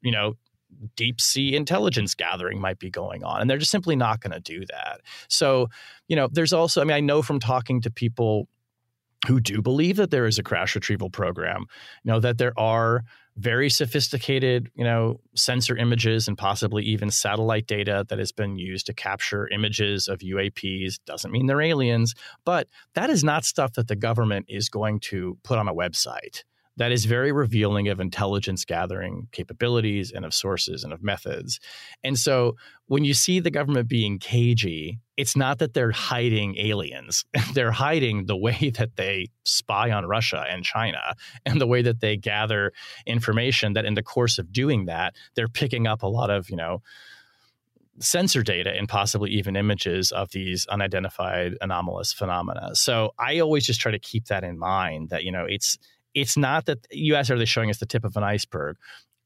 [0.01, 0.37] you know,
[0.97, 3.41] deep sea intelligence gathering might be going on.
[3.41, 5.01] And they're just simply not going to do that.
[5.29, 5.69] So,
[6.07, 8.49] you know, there's also, I mean, I know from talking to people
[9.27, 11.67] who do believe that there is a crash retrieval program,
[12.03, 13.05] you know, that there are
[13.37, 18.87] very sophisticated, you know, sensor images and possibly even satellite data that has been used
[18.87, 21.01] to capture images of UAPs.
[21.05, 22.15] Doesn't mean they're aliens,
[22.45, 26.45] but that is not stuff that the government is going to put on a website
[26.77, 31.61] that is very revealing of intelligence gathering capabilities and of sources and of methods.
[32.03, 32.57] And so
[32.87, 37.25] when you see the government being cagey, it's not that they're hiding aliens.
[37.55, 41.15] they're hiding the way that they spy on Russia and China
[41.47, 42.73] and the way that they gather
[43.07, 46.57] information that in the course of doing that, they're picking up a lot of, you
[46.57, 46.83] know,
[48.01, 52.75] sensor data and possibly even images of these unidentified anomalous phenomena.
[52.75, 55.79] So I always just try to keep that in mind that, you know, it's
[56.13, 58.77] it's not that asked, are they showing us the tip of an iceberg?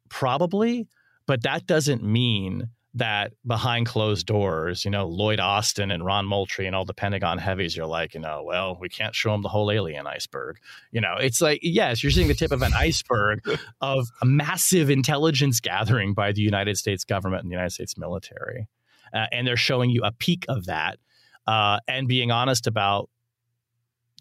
[0.08, 0.86] Probably,
[1.26, 6.66] but that doesn't mean that behind closed doors, you know, Lloyd Austin and Ron Moultrie
[6.66, 9.48] and all the Pentagon heavies, you're like, you know, well, we can't show them the
[9.48, 10.58] whole alien iceberg.
[10.92, 13.40] You know, it's like, yes, you're seeing the tip of an iceberg
[13.80, 18.68] of a massive intelligence gathering by the United States government and the United States military.
[19.12, 20.98] Uh, and they're showing you a peak of that
[21.46, 23.08] uh, and being honest about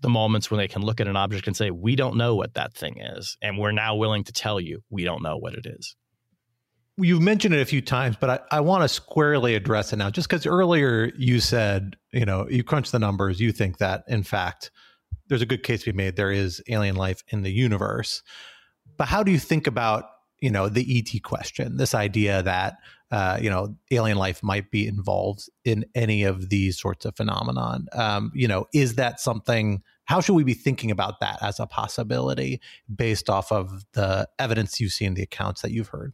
[0.02, 2.54] the moments when they can look at an object and say, we don't know what
[2.54, 3.38] that thing is.
[3.42, 5.96] And we're now willing to tell you we don't know what it is.
[7.00, 10.10] You've mentioned it a few times, but I, I want to squarely address it now.
[10.10, 14.24] Just because earlier you said, you know, you crunch the numbers, you think that, in
[14.24, 14.72] fact,
[15.28, 16.16] there's a good case to be made.
[16.16, 18.24] There is alien life in the universe.
[18.98, 20.06] But how do you think about,
[20.40, 22.78] you know, the ET question, this idea that,
[23.12, 27.88] uh, you know, alien life might be involved in any of these sorts of phenomenon?
[27.94, 31.68] Um, you know, is that something how should we be thinking about that as a
[31.68, 32.62] possibility
[32.94, 36.14] based off of the evidence you see in the accounts that you've heard?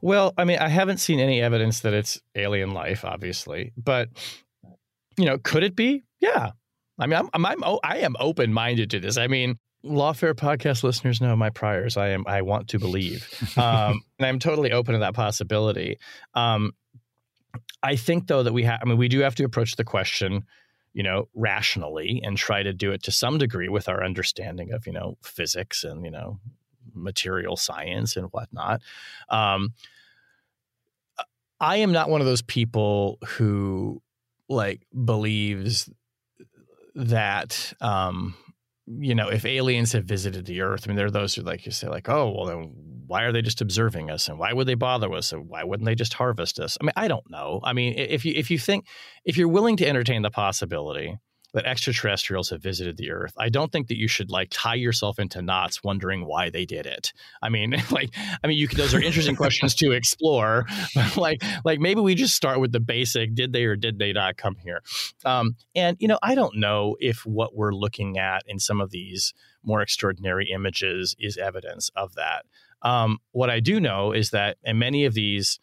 [0.00, 4.08] Well, I mean, I haven't seen any evidence that it's alien life, obviously, but
[5.16, 6.04] you know, could it be?
[6.20, 6.52] Yeah.
[6.98, 9.16] I mean, I'm, I'm, I'm I am open minded to this.
[9.16, 11.96] I mean, Lawfare podcast listeners know my priors.
[11.96, 15.98] I am I want to believe, um, and I'm totally open to that possibility.
[16.34, 16.72] Um,
[17.82, 18.80] I think though that we have.
[18.80, 20.44] I mean, we do have to approach the question,
[20.92, 24.86] you know, rationally and try to do it to some degree with our understanding of
[24.86, 26.38] you know physics and you know
[26.94, 28.80] material science and whatnot.
[29.28, 29.72] Um,
[31.60, 34.02] I am not one of those people who
[34.48, 35.88] like believes
[36.94, 38.34] that um,
[38.86, 41.64] you know if aliens have visited the earth i mean there are those who like
[41.64, 42.70] you say like oh well then
[43.06, 44.28] why are they just observing us?
[44.28, 45.32] And why would they bother us?
[45.32, 46.78] And why wouldn't they just harvest us?
[46.80, 47.60] I mean i don't know.
[47.62, 48.86] I mean if you if you think
[49.24, 51.16] if you're willing to entertain the possibility
[51.54, 53.32] that extraterrestrials have visited the earth.
[53.38, 56.84] I don't think that you should like tie yourself into knots wondering why they did
[56.84, 57.12] it.
[57.42, 58.10] I mean like
[58.42, 60.66] i mean you could, those are interesting questions to explore
[61.16, 64.36] like like maybe we just start with the basic did they or did they not
[64.36, 64.82] come here?
[65.24, 68.90] Um, and you know i don't know if what we're looking at in some of
[68.90, 69.32] these
[69.62, 72.44] more extraordinary images is evidence of that.
[72.82, 75.60] Um, what i do know is that in many of these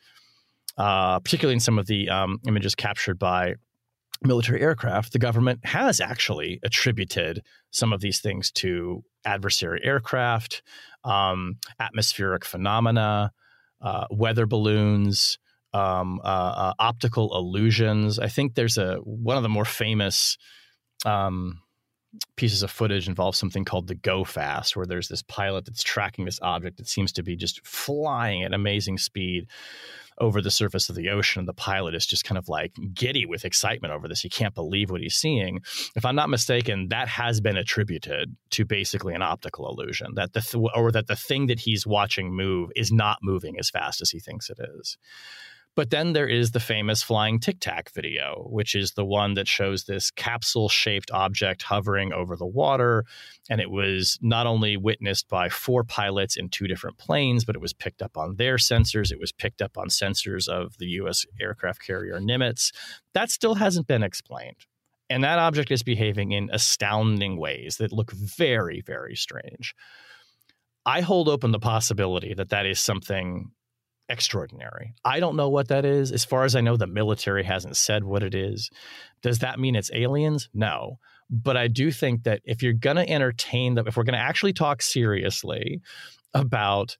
[0.78, 3.56] uh, particularly in some of the um, images captured by
[4.24, 10.62] military aircraft, the government has actually attributed some of these things to adversary aircraft,
[11.04, 13.32] um, atmospheric phenomena,
[13.82, 15.40] uh, weather balloons,
[15.74, 18.20] um, uh, uh, optical illusions.
[18.20, 20.38] I think there's a one of the more famous
[21.06, 21.62] um,
[22.36, 26.26] pieces of footage involves something called the go fast, where there's this pilot that's tracking
[26.26, 29.48] this object that seems to be just flying at amazing speed
[30.22, 31.42] over the surface of the ocean.
[31.42, 34.22] And the pilot is just kind of like giddy with excitement over this.
[34.22, 35.62] He can't believe what he's seeing.
[35.96, 40.42] If I'm not mistaken, that has been attributed to basically an optical illusion that the
[40.42, 44.12] th- or that the thing that he's watching move is not moving as fast as
[44.12, 44.98] he thinks it is.
[45.76, 49.48] But then there is the famous flying tic tac video, which is the one that
[49.48, 53.06] shows this capsule shaped object hovering over the water.
[53.50, 57.62] And it was not only witnessed by four pilots in two different planes, but it
[57.62, 59.12] was picked up on their sensors.
[59.12, 62.72] It was picked up on sensors of the US aircraft carrier Nimitz.
[63.14, 64.66] That still hasn't been explained.
[65.10, 69.74] And that object is behaving in astounding ways that look very, very strange.
[70.86, 73.52] I hold open the possibility that that is something
[74.12, 74.93] extraordinary.
[75.05, 76.12] I don't know what that is.
[76.12, 78.70] As far as I know, the military hasn't said what it is.
[79.22, 80.49] Does that mean it's aliens?
[80.53, 80.99] No.
[81.30, 84.20] But I do think that if you're going to entertain them, if we're going to
[84.20, 85.82] actually talk seriously
[86.34, 86.97] about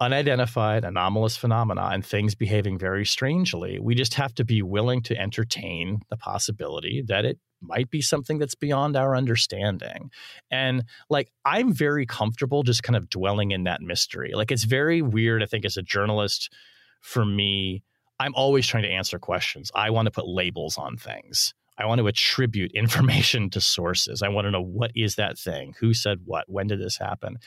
[0.00, 5.18] unidentified anomalous phenomena and things behaving very strangely, we just have to be willing to
[5.18, 10.10] entertain the possibility that it might be something that's beyond our understanding.
[10.50, 14.32] And like, I'm very comfortable just kind of dwelling in that mystery.
[14.34, 16.52] Like, it's very weird, I think, as a journalist,
[17.00, 17.82] for me,
[18.20, 19.70] I'm always trying to answer questions.
[19.74, 21.54] I want to put labels on things.
[21.76, 24.22] I want to attribute information to sources.
[24.22, 25.74] I want to know what is that thing?
[25.80, 26.44] Who said what?
[26.48, 27.38] When did this happen?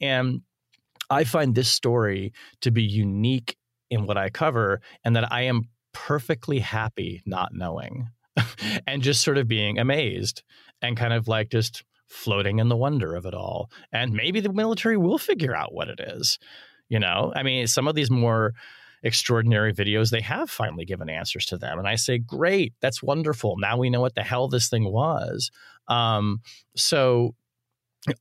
[0.00, 0.42] And
[1.10, 3.56] I find this story to be unique
[3.90, 5.62] in what I cover and that I am
[5.92, 8.10] perfectly happy not knowing.
[8.86, 10.42] and just sort of being amazed
[10.82, 13.70] and kind of like just floating in the wonder of it all.
[13.92, 16.38] And maybe the military will figure out what it is.
[16.88, 18.54] You know, I mean, some of these more
[19.02, 21.78] extraordinary videos, they have finally given answers to them.
[21.78, 23.56] And I say, great, that's wonderful.
[23.58, 25.50] Now we know what the hell this thing was.
[25.86, 26.40] Um,
[26.76, 27.34] so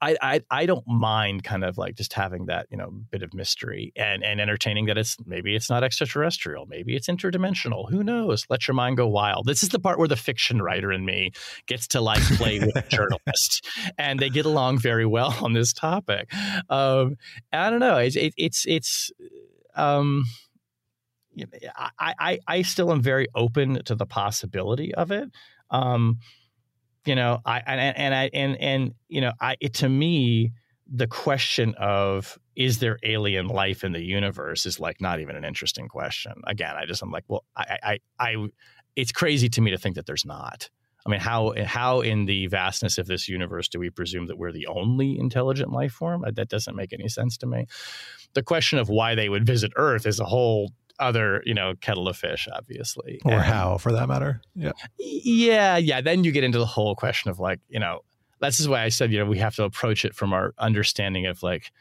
[0.01, 3.33] I, I I don't mind kind of like just having that you know bit of
[3.33, 8.45] mystery and and entertaining that it's maybe it's not extraterrestrial maybe it's interdimensional who knows?
[8.49, 9.45] Let your mind go wild.
[9.45, 11.31] This is the part where the fiction writer in me
[11.67, 13.67] gets to like play with the journalist
[13.97, 16.33] and they get along very well on this topic.
[16.69, 17.17] Um,
[17.53, 19.11] I don't know it's it, it's it's
[19.75, 20.25] um
[21.77, 25.29] I, I, I still am very open to the possibility of it.
[25.69, 26.17] Um,
[27.07, 30.51] you know, I and, and I and and you know, I it, to me,
[30.91, 35.45] the question of is there alien life in the universe is like not even an
[35.45, 36.33] interesting question.
[36.45, 38.47] Again, I just I'm like, well, I I I
[38.95, 40.69] it's crazy to me to think that there's not.
[41.05, 44.51] I mean, how how in the vastness of this universe do we presume that we're
[44.51, 46.25] the only intelligent life form?
[46.29, 47.67] That doesn't make any sense to me.
[48.33, 52.07] The question of why they would visit Earth is a whole other, you know, kettle
[52.07, 53.19] of fish, obviously.
[53.25, 54.41] Or and, how, for that matter.
[54.55, 54.71] Yeah.
[54.97, 56.01] Yeah, yeah.
[56.01, 58.01] Then you get into the whole question of like, you know,
[58.39, 61.25] that's just why I said, you know, we have to approach it from our understanding
[61.25, 61.71] of like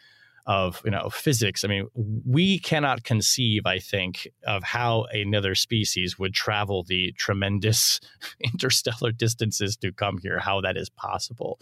[0.47, 1.65] of you know physics.
[1.65, 8.01] I mean, we cannot conceive, I think, of how another species would travel the tremendous
[8.41, 10.39] interstellar distances to come here.
[10.39, 11.61] How that is possible?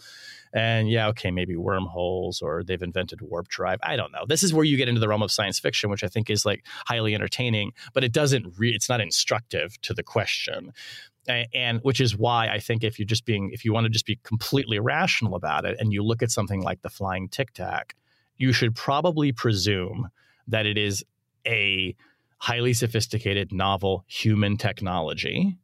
[0.53, 3.79] And yeah, okay, maybe wormholes or they've invented warp drive.
[3.83, 4.25] I don't know.
[4.27, 6.45] This is where you get into the realm of science fiction, which I think is
[6.45, 8.53] like highly entertaining, but it doesn't.
[8.57, 10.71] Re- it's not instructive to the question
[11.27, 14.05] and which is why I think if you're just being if you want to just
[14.05, 17.95] be completely rational about it and you look at something like the flying tic tac
[18.37, 20.09] you should probably presume
[20.47, 21.03] that it is
[21.47, 21.95] a
[22.37, 25.57] highly sophisticated, novel human technology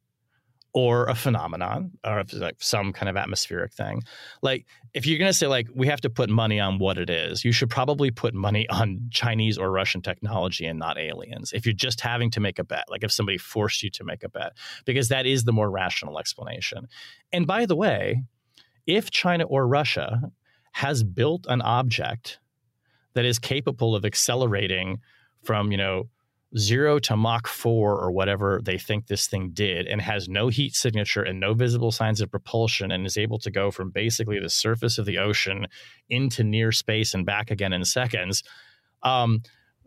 [0.73, 4.01] or a phenomenon or like some kind of atmospheric thing.
[4.41, 7.09] Like if you're going to say like we have to put money on what it
[7.09, 11.51] is, you should probably put money on Chinese or Russian technology and not aliens.
[11.53, 14.23] If you're just having to make a bet, like if somebody forced you to make
[14.23, 14.53] a bet,
[14.85, 16.87] because that is the more rational explanation.
[17.33, 18.23] And by the way,
[18.87, 20.31] if China or Russia
[20.73, 22.39] has built an object
[23.13, 24.99] that is capable of accelerating
[25.43, 26.09] from, you know,
[26.57, 30.75] zero to Mach 4 or whatever they think this thing did and has no heat
[30.75, 34.49] signature and no visible signs of propulsion and is able to go from basically the
[34.49, 35.67] surface of the ocean
[36.09, 38.43] into near space and back again in seconds.
[39.03, 39.43] Um,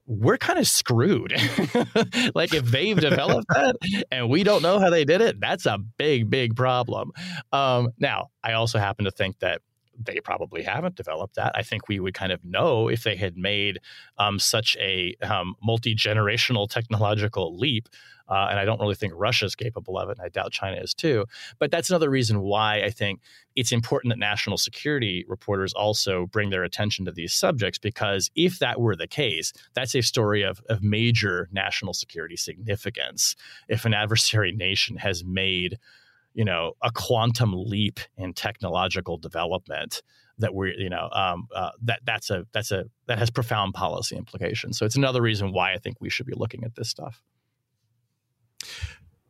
[0.07, 1.33] we're kind of screwed.
[2.35, 3.77] like if they've developed that
[4.11, 7.13] and we don't know how they did it, that's a big, big problem.
[7.53, 9.61] Um, now, I also happen to think that
[9.99, 11.53] they probably haven't developed that.
[11.55, 13.81] I think we would kind of know if they had made
[14.19, 17.89] um, such a um, multi generational technological leap.
[18.27, 20.81] Uh, and I don't really think Russia is capable of it, and I doubt China
[20.81, 21.27] is too.
[21.59, 23.21] But that's another reason why I think
[23.55, 28.61] it's important that national security reporters also bring their attention to these subjects, because if
[28.61, 33.37] that were the case, that's a story of, of major national security significance.
[33.69, 35.79] If an adversary nation has made
[36.35, 40.03] you know a quantum leap in technological development
[40.39, 44.17] that we're you know um, uh, that that's a that's a that has profound policy
[44.17, 44.79] implications.
[44.79, 47.23] So it's another reason why i think we should be looking at this stuff.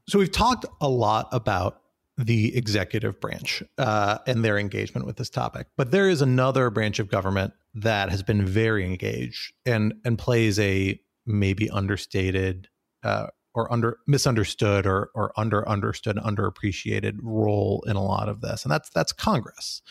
[0.08, 1.80] So we've talked a lot about
[2.16, 7.00] the executive branch uh, and their engagement with this topic but there is another branch
[7.00, 12.68] of government that has been very engaged and and plays a maybe understated
[13.02, 18.64] uh, or under misunderstood or or under understood underappreciated role in a lot of this
[18.64, 19.82] and that's that's congress.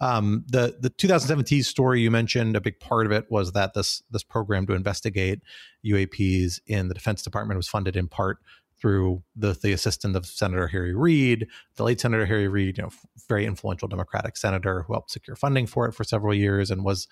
[0.00, 4.02] Um, the the 2017 story you mentioned a big part of it was that this
[4.10, 5.40] this program to investigate
[5.84, 8.38] uaps in the defense department was funded in part
[8.82, 11.46] through the the assistant of Senator Harry Reid,
[11.76, 12.90] the late Senator Harry Reid, you know,
[13.28, 17.06] very influential Democratic senator who helped secure funding for it for several years and was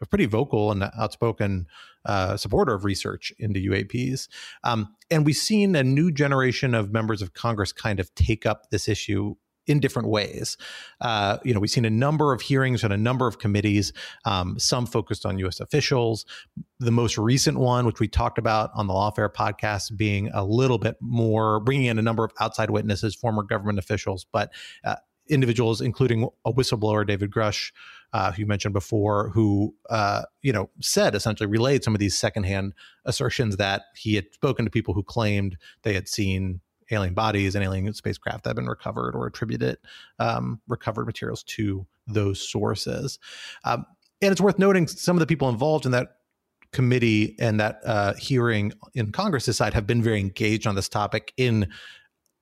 [0.00, 1.66] a pretty vocal and outspoken
[2.04, 4.28] uh, supporter of research into UAPs.
[4.64, 8.70] Um, and we've seen a new generation of members of Congress kind of take up
[8.70, 9.34] this issue
[9.66, 10.56] in different ways.
[11.00, 13.92] Uh, you know, we've seen a number of hearings and a number of committees,
[14.24, 15.60] um, some focused on U.S.
[15.60, 16.24] officials.
[16.78, 20.78] The most recent one, which we talked about on the Lawfare podcast, being a little
[20.78, 24.52] bit more bringing in a number of outside witnesses, former government officials, but
[24.84, 24.96] uh,
[25.28, 27.72] individuals, including a whistleblower, David Grusch,
[28.16, 32.16] uh, who you mentioned before, who uh, you know said essentially relayed some of these
[32.16, 32.72] secondhand
[33.04, 36.60] assertions that he had spoken to people who claimed they had seen
[36.90, 39.76] alien bodies and alien spacecraft that have been recovered or attributed
[40.18, 43.18] um, recovered materials to those sources.
[43.64, 43.84] Um,
[44.22, 46.16] and it's worth noting some of the people involved in that
[46.72, 51.34] committee and that uh, hearing in Congress's side have been very engaged on this topic
[51.36, 51.68] in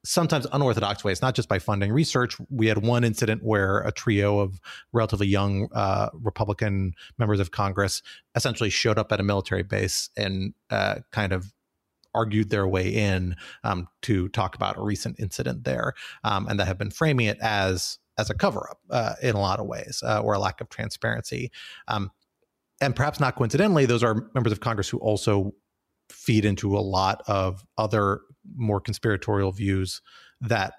[0.05, 2.37] sometimes unorthodox ways, not just by funding research.
[2.51, 4.61] We had one incident where a trio of
[4.93, 8.03] relatively young uh, Republican members of Congress
[8.35, 11.53] essentially showed up at a military base and uh, kind of
[12.15, 13.35] argued their way in
[13.65, 17.39] um, to talk about a recent incident there, um, and that have been framing it
[17.41, 20.61] as as a cover up uh, in a lot of ways uh, or a lack
[20.61, 21.51] of transparency.
[21.89, 22.13] Um,
[22.81, 25.53] and perhaps not coincidentally, those are members of Congress who also
[26.11, 28.21] feed into a lot of other
[28.57, 30.01] more conspiratorial views
[30.41, 30.75] that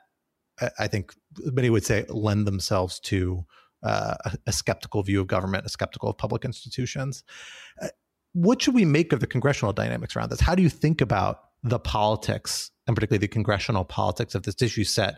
[0.79, 3.45] I think many would say lend themselves to
[3.83, 4.15] uh,
[4.47, 7.23] a, skeptical view of government, a skeptical of public institutions.
[7.81, 7.87] Uh,
[8.33, 10.39] what should we make of the congressional dynamics around this?
[10.39, 14.83] How do you think about the politics and particularly the congressional politics of this issue
[14.83, 15.15] set,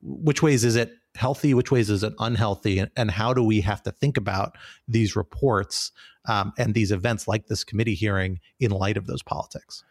[0.00, 1.54] which ways is it healthy?
[1.54, 2.78] Which ways is it unhealthy?
[2.78, 5.92] And, and how do we have to think about these reports
[6.28, 9.82] um, and these events like this committee hearing in light of those politics?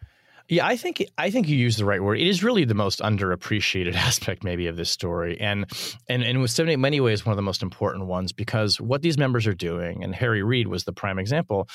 [0.48, 2.18] Yeah, I think I think you use the right word.
[2.18, 5.66] It is really the most underappreciated aspect, maybe, of this story, and
[6.08, 9.46] and and in many ways one of the most important ones because what these members
[9.46, 11.68] are doing, and Harry Reid was the prime example,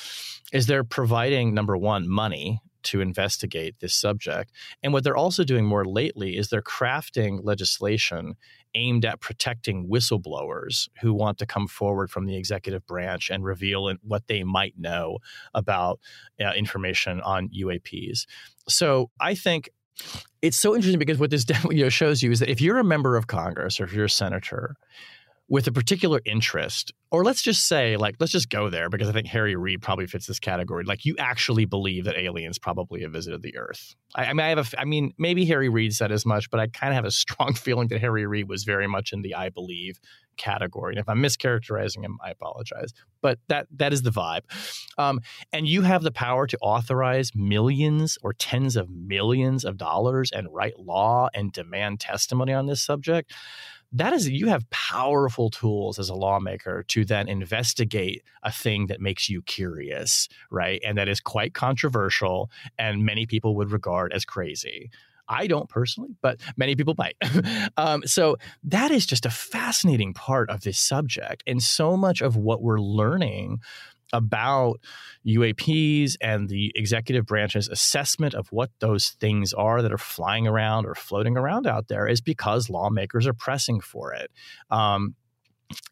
[0.52, 4.52] is they're providing number one money to investigate this subject.
[4.82, 8.34] And what they're also doing more lately is they're crafting legislation
[8.74, 13.92] aimed at protecting whistleblowers who want to come forward from the executive branch and reveal
[14.02, 15.18] what they might know
[15.54, 16.00] about
[16.44, 18.26] uh, information on UAPs.
[18.68, 19.70] So I think
[20.42, 22.84] it's so interesting because what this you know, shows you is that if you're a
[22.84, 24.76] member of Congress or if you're a senator
[25.54, 29.12] with a particular interest, or let's just say, like, let's just go there because I
[29.12, 30.82] think Harry Reid probably fits this category.
[30.82, 33.94] Like, you actually believe that aliens probably have visited the Earth.
[34.16, 36.58] I, I mean, I have a, I mean, maybe Harry Reid said as much, but
[36.58, 39.36] I kind of have a strong feeling that Harry Reid was very much in the
[39.36, 40.00] I believe
[40.36, 40.94] category.
[40.94, 42.92] And if I'm mischaracterizing him, I apologize.
[43.22, 44.40] But that that is the vibe.
[44.98, 45.20] Um,
[45.52, 50.48] and you have the power to authorize millions or tens of millions of dollars and
[50.52, 53.32] write law and demand testimony on this subject
[53.94, 59.00] that is you have powerful tools as a lawmaker to then investigate a thing that
[59.00, 64.24] makes you curious right and that is quite controversial and many people would regard as
[64.24, 64.90] crazy
[65.28, 67.16] I don't personally, but many people might.
[67.76, 71.42] um, so that is just a fascinating part of this subject.
[71.46, 73.60] And so much of what we're learning
[74.14, 74.80] about
[75.26, 80.86] UAPs and the executive branch's assessment of what those things are that are flying around
[80.86, 84.30] or floating around out there is because lawmakers are pressing for it.
[84.70, 85.14] Um,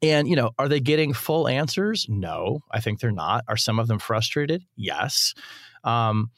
[0.01, 2.07] and, you know, are they getting full answers?
[2.09, 3.45] No, I think they're not.
[3.49, 4.65] Are some of them frustrated?
[4.77, 5.35] Yes.
[5.83, 6.31] Um,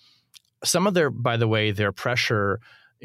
[0.64, 2.60] some of their, by the way, their pressure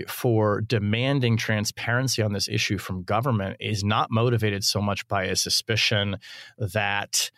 [0.07, 5.35] for demanding transparency on this issue from government is not motivated so much by a
[5.35, 6.17] suspicion
[6.57, 7.31] that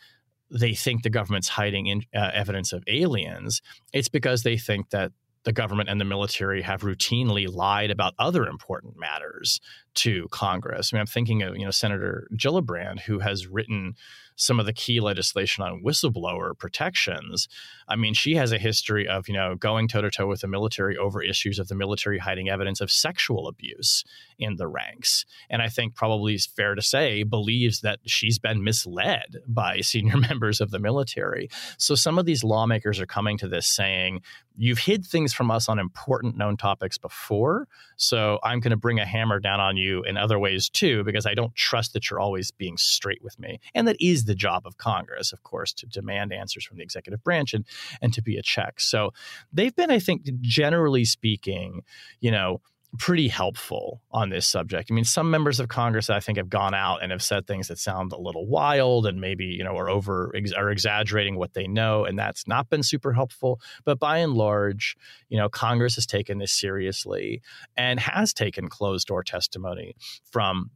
[0.52, 3.62] they think the government's hiding in, uh, evidence of aliens,
[3.93, 5.12] it's because they think that
[5.43, 9.60] the government and the military have routinely lied about other important matters
[9.95, 10.91] to Congress.
[10.91, 13.95] I mean, I'm thinking of you know Senator Gillibrand, who has written
[14.42, 17.48] some of the key legislation on whistleblower protections.
[17.88, 20.48] I mean, she has a history of, you know, going toe to toe with the
[20.48, 24.04] military over issues of the military hiding evidence of sexual abuse
[24.39, 25.26] in the ranks.
[25.52, 30.18] And I think probably is fair to say believes that she's been misled by senior
[30.18, 31.48] members of the military.
[31.78, 34.22] So some of these lawmakers are coming to this saying,
[34.58, 37.68] you've hid things from us on important known topics before.
[37.96, 41.26] So I'm going to bring a hammer down on you in other ways too, because
[41.26, 43.60] I don't trust that you're always being straight with me.
[43.74, 47.21] And that is the job of Congress, of course, to demand answers from the executive
[47.21, 47.65] branch and,
[48.01, 48.79] and to be a check.
[48.79, 49.11] So
[49.51, 51.82] they've been, I think, generally speaking,
[52.21, 52.61] you know,
[52.97, 54.89] pretty helpful on this subject.
[54.89, 57.67] I mean, some members of Congress I think have gone out and have said things
[57.67, 61.67] that sound a little wild and maybe you know are over are exaggerating what they
[61.67, 63.59] know, and that's not been super helpful.
[63.84, 64.95] But by and large,
[65.27, 67.41] you know, Congress has taken this seriously
[67.75, 70.71] and has taken closed door testimony from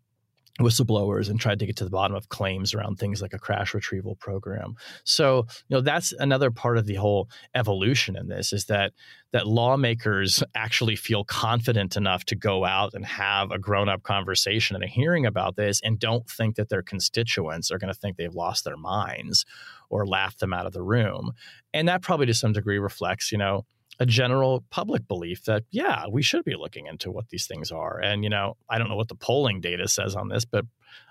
[0.59, 3.73] whistleblowers and tried to get to the bottom of claims around things like a crash
[3.73, 4.75] retrieval program.
[5.03, 8.93] So, you know, that's another part of the whole evolution in this is that
[9.33, 14.83] that lawmakers actually feel confident enough to go out and have a grown-up conversation and
[14.83, 18.33] a hearing about this and don't think that their constituents are going to think they've
[18.33, 19.45] lost their minds
[19.89, 21.33] or laugh them out of the room.
[21.73, 23.65] And that probably to some degree reflects, you know,
[23.99, 27.99] a general public belief that yeah we should be looking into what these things are
[27.99, 30.65] and you know i don't know what the polling data says on this but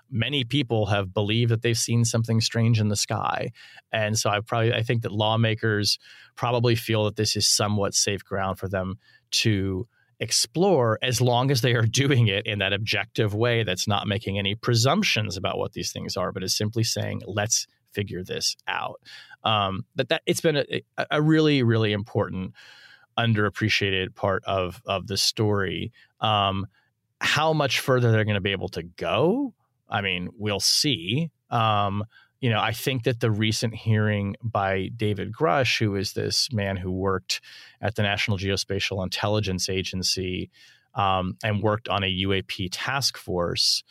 [0.09, 3.51] many people have believed that they've seen something strange in the sky
[3.91, 5.97] and so i probably i think that lawmakers
[6.35, 8.97] probably feel that this is somewhat safe ground for them
[9.31, 9.87] to
[10.19, 14.37] explore as long as they are doing it in that objective way that's not making
[14.37, 18.99] any presumptions about what these things are but is simply saying let's figure this out.
[19.45, 20.81] Um, but that it's been a,
[21.11, 22.53] a really, really important,
[23.17, 25.91] underappreciated part of of the story.
[26.19, 26.67] Um,
[27.21, 29.53] how much further they're going to be able to go,
[29.89, 31.31] I mean, we'll see.
[31.49, 32.03] Um,
[32.41, 36.77] you know, I think that the recent hearing by David Grusch, who is this man
[36.77, 37.41] who worked
[37.81, 40.51] at the National Geospatial Intelligence Agency
[40.93, 43.83] um, and worked on a UAP task force,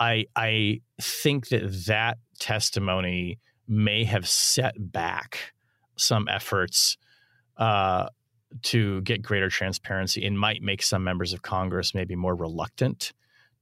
[0.00, 5.52] I I think that that testimony may have set back
[5.96, 6.96] some efforts
[7.56, 8.08] uh,
[8.62, 13.12] to get greater transparency and might make some members of Congress maybe more reluctant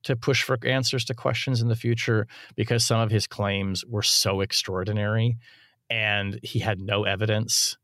[0.02, 2.26] to push for answers to questions in the future
[2.56, 5.38] because some of his claims were so extraordinary
[5.88, 7.76] and he had no evidence.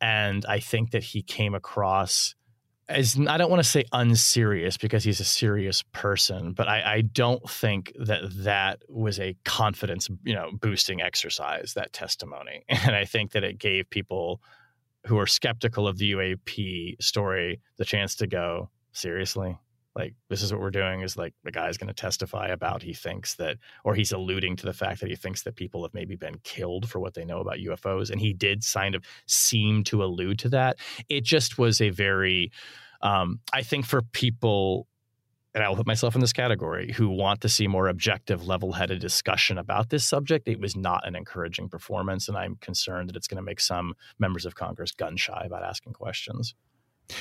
[0.00, 2.34] And I think that he came across
[2.88, 7.00] as I don't want to say unserious because he's a serious person, but I, I,
[7.00, 11.74] don't think that that was a confidence, you know, boosting exercise.
[11.74, 14.40] That testimony, and I think that it gave people
[15.06, 19.58] who are skeptical of the UAP story the chance to go seriously
[19.96, 22.92] like this is what we're doing is like the guy's going to testify about he
[22.92, 26.16] thinks that or he's alluding to the fact that he thinks that people have maybe
[26.16, 30.04] been killed for what they know about UFOs and he did kind of seem to
[30.04, 30.76] allude to that.
[31.08, 32.52] It just was a very
[33.00, 34.86] um, I think for people
[35.54, 39.00] and I will put myself in this category who want to see more objective level-headed
[39.00, 43.28] discussion about this subject it was not an encouraging performance and I'm concerned that it's
[43.28, 46.54] going to make some members of Congress gun shy about asking questions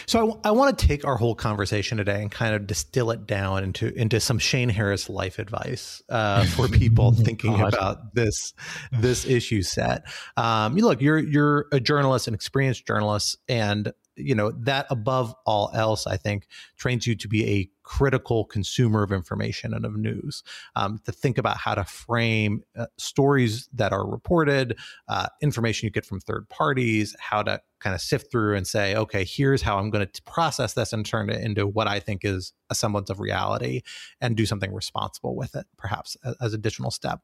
[0.06, 3.26] so I, I want to take our whole conversation today and kind of distill it
[3.26, 8.54] down into into some Shane Harris life advice uh, for people thinking about this
[8.92, 10.04] this issue set.
[10.38, 15.36] Um, you look, you're you're a journalist, an experienced journalist, and you know that above
[15.46, 16.48] all else i think
[16.78, 20.42] trains you to be a critical consumer of information and of news.
[20.76, 24.76] Um, to think about how to frame uh, stories that are reported
[25.08, 28.96] uh, information you get from third parties how to kind of sift through and say
[28.96, 32.26] okay here's how i'm going to process this and turn it into what i think
[32.26, 33.82] is a semblance of reality
[34.22, 37.22] and do something responsible with it perhaps as, as additional step.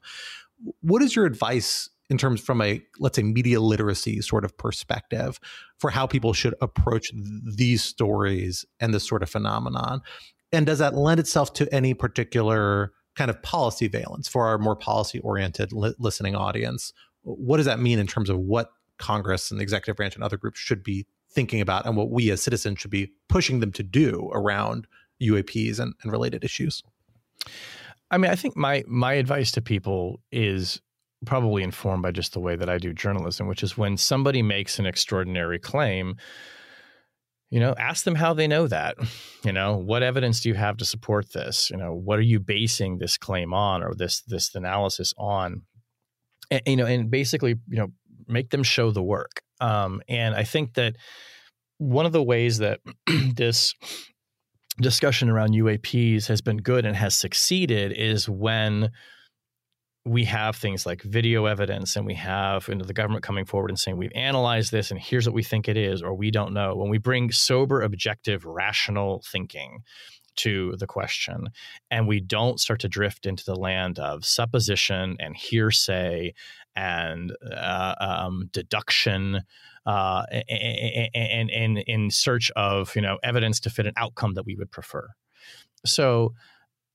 [0.82, 5.40] What is your advice in terms from a let's say media literacy sort of perspective
[5.78, 10.02] for how people should approach these stories and this sort of phenomenon?
[10.52, 14.76] And does that lend itself to any particular kind of policy valence for our more
[14.76, 16.92] policy oriented li- listening audience?
[17.22, 20.38] What does that mean in terms of what congress and the executive branch and other
[20.38, 23.84] groups should be thinking about and what we as citizens should be pushing them to
[23.84, 24.86] do around
[25.22, 26.84] uaps and, and related issues?
[28.12, 30.82] I mean, I think my my advice to people is
[31.26, 34.80] probably informed by just the way that I do journalism, which is when somebody makes
[34.80, 36.16] an extraordinary claim,
[37.50, 38.96] you know, ask them how they know that.
[39.44, 41.70] You know, what evidence do you have to support this?
[41.70, 45.64] You know, what are you basing this claim on or this this analysis on?
[46.50, 47.88] And, you know, and basically, you know,
[48.28, 49.42] make them show the work.
[49.60, 50.96] Um, and I think that
[51.78, 52.80] one of the ways that
[53.36, 53.76] this
[54.80, 58.92] discussion around UAPs has been good and has succeeded is when
[60.04, 63.70] we have things like video evidence and we have you know, the government coming forward
[63.70, 66.54] and saying we've analyzed this and here's what we think it is or we don't
[66.54, 66.76] know.
[66.76, 69.84] When we bring sober objective rational thinking
[70.38, 71.50] to the question
[71.92, 76.34] and we don't start to drift into the land of supposition and hearsay
[76.76, 79.42] and uh, um, deduction
[79.86, 84.56] uh, and, and, in search of you know evidence to fit an outcome that we
[84.56, 85.10] would prefer.
[85.86, 86.34] So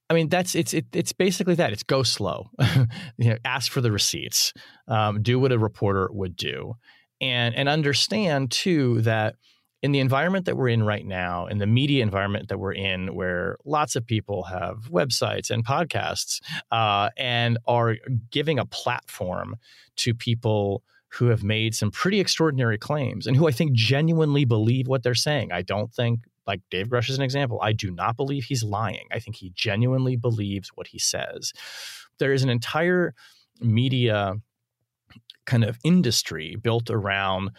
[0.08, 1.72] I mean, that's it's it, it's basically that.
[1.72, 2.50] It's go slow.
[3.18, 4.52] you know, ask for the receipts.
[4.86, 6.76] Um, do what a reporter would do,
[7.20, 9.34] and and understand too that
[9.82, 13.14] in the environment that we're in right now, in the media environment that we're in,
[13.14, 16.40] where lots of people have websites and podcasts
[16.72, 17.96] uh, and are
[18.30, 19.56] giving a platform
[19.96, 24.88] to people who have made some pretty extraordinary claims and who I think genuinely believe
[24.88, 25.52] what they're saying.
[25.52, 27.60] I don't think like Dave Grusch is an example.
[27.62, 29.06] I do not believe he's lying.
[29.12, 31.52] I think he genuinely believes what he says.
[32.18, 33.14] There is an entire
[33.60, 34.36] media
[35.46, 37.50] kind of industry built around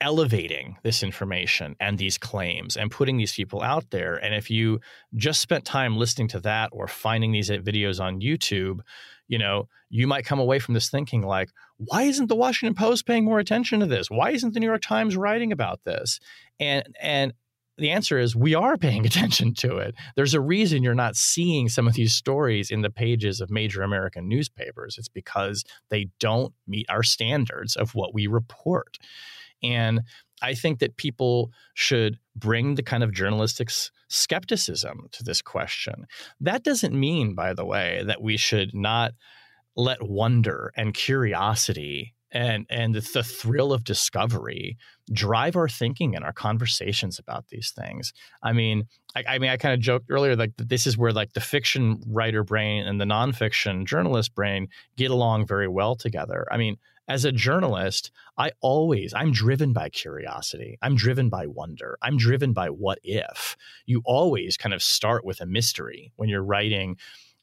[0.00, 4.16] elevating this information and these claims and putting these people out there.
[4.16, 4.80] And if you
[5.14, 8.80] just spent time listening to that or finding these videos on YouTube,
[9.28, 13.06] you know, you might come away from this thinking like, why isn't the Washington Post
[13.06, 14.10] paying more attention to this?
[14.10, 16.20] Why isn't the New York Times writing about this?
[16.60, 17.32] And and
[17.78, 19.94] the answer is we are paying attention to it.
[20.14, 23.82] There's a reason you're not seeing some of these stories in the pages of major
[23.82, 24.96] American newspapers.
[24.98, 28.98] It's because they don't meet our standards of what we report.
[29.62, 30.02] And
[30.42, 33.70] I think that people should bring the kind of journalistic
[34.08, 36.06] skepticism to this question.
[36.40, 39.12] That doesn't mean, by the way, that we should not
[39.76, 44.76] let wonder and curiosity and and the thrill of discovery
[45.12, 48.12] drive our thinking and our conversations about these things.
[48.42, 51.32] I mean, I, I mean, I kind of joked earlier like this is where like
[51.32, 56.46] the fiction writer brain and the nonfiction journalist brain get along very well together.
[56.50, 56.76] I mean,
[57.08, 60.76] as a journalist, I always I'm driven by curiosity.
[60.82, 61.98] I'm driven by wonder.
[62.02, 63.56] I'm driven by what if.
[63.86, 66.96] You always kind of start with a mystery when you're writing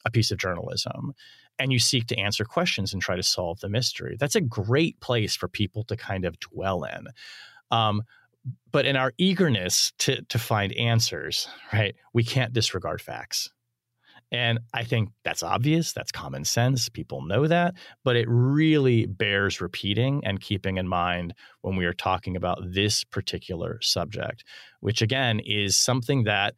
[0.06, 1.14] a piece of journalism
[1.60, 4.18] and you seek to answer questions and try to solve the mystery.
[4.20, 7.08] That's a great place for people to kind of dwell in.
[7.72, 8.04] Um,
[8.72, 13.50] but in our eagerness to to find answers, right, we can't disregard facts.
[14.32, 15.94] And I think that's obvious.
[15.94, 16.90] That's common sense.
[16.90, 17.76] People know that.
[18.04, 23.04] But it really bears repeating and keeping in mind when we are talking about this
[23.04, 24.44] particular subject,
[24.80, 26.56] which again is something that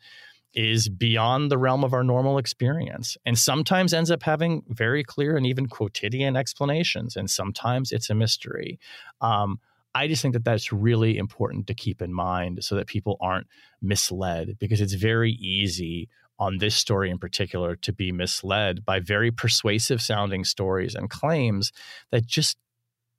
[0.55, 5.35] is beyond the realm of our normal experience and sometimes ends up having very clear
[5.35, 7.17] and even quotidian explanations.
[7.17, 8.79] And sometimes it's a mystery.
[9.19, 9.59] Um,
[9.93, 13.47] I just think that that's really important to keep in mind so that people aren't
[13.81, 16.09] misled because it's very easy
[16.39, 21.71] on this story in particular to be misled by very persuasive sounding stories and claims
[22.11, 22.57] that just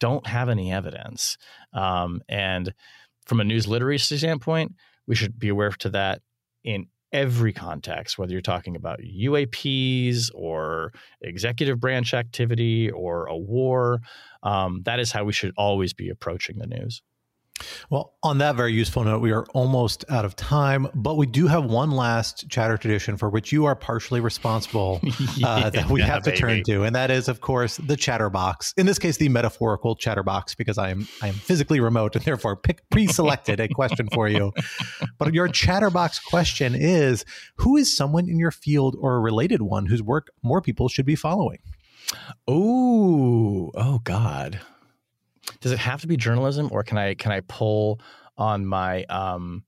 [0.01, 1.39] don't have any evidence.
[1.73, 2.75] Um, and
[3.25, 4.75] from a news literacy standpoint,
[5.07, 6.21] we should be aware to that
[6.63, 14.01] in every context, whether you're talking about UAPs or executive branch activity or a war.
[14.43, 17.03] Um, that is how we should always be approaching the news.
[17.89, 21.47] Well, on that very useful note, we are almost out of time, but we do
[21.47, 25.01] have one last chatter tradition for which you are partially responsible
[25.37, 26.41] yeah, uh, that we yeah, have to baby.
[26.41, 28.75] turn to, and that is, of course, the chatterbox.
[28.77, 32.57] In this case, the metaphorical chatterbox, because I am I am physically remote and therefore
[32.57, 34.53] pick, pre-selected a question for you.
[35.19, 37.25] But your chatterbox question is:
[37.57, 41.07] Who is someone in your field or a related one whose work more people should
[41.07, 41.59] be following?
[42.47, 44.61] Oh, oh God
[45.61, 48.01] does it have to be journalism or can I can I pull
[48.37, 49.65] on my um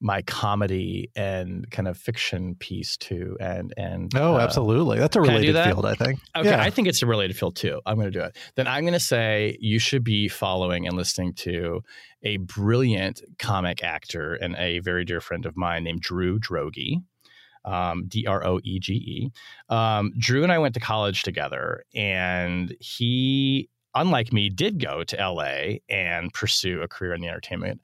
[0.00, 5.20] my comedy and kind of fiction piece too and and oh uh, absolutely that's a
[5.20, 5.66] related that?
[5.66, 6.62] field i think okay yeah.
[6.62, 8.94] i think it's a related field too i'm going to do it then i'm going
[8.94, 11.82] to say you should be following and listening to
[12.22, 17.02] a brilliant comic actor and a very dear friend of mine named drew droege
[17.62, 19.30] um, D R O E G E.
[19.68, 25.16] Um, Drew and I went to college together, and he unlike me, did go to
[25.16, 27.80] LA and pursue a career in the entertainment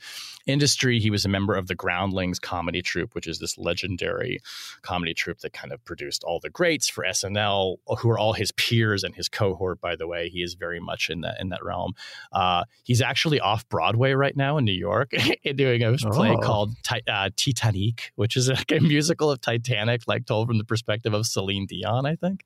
[0.47, 1.01] industry.
[1.01, 4.41] He was a member of the Groundlings comedy troupe, which is this legendary
[4.83, 8.53] comedy troupe that kind of produced all the greats for SNL, who are all his
[8.53, 9.81] peers and his cohort.
[9.81, 11.93] By the way, he is very much in that in that realm.
[12.33, 15.11] Uh, he's actually off Broadway right now in New York,
[15.57, 16.39] doing a play oh.
[16.39, 21.13] called uh, Titanique, which is like a musical of Titanic, like told from the perspective
[21.13, 22.07] of Celine Dion.
[22.07, 22.43] I think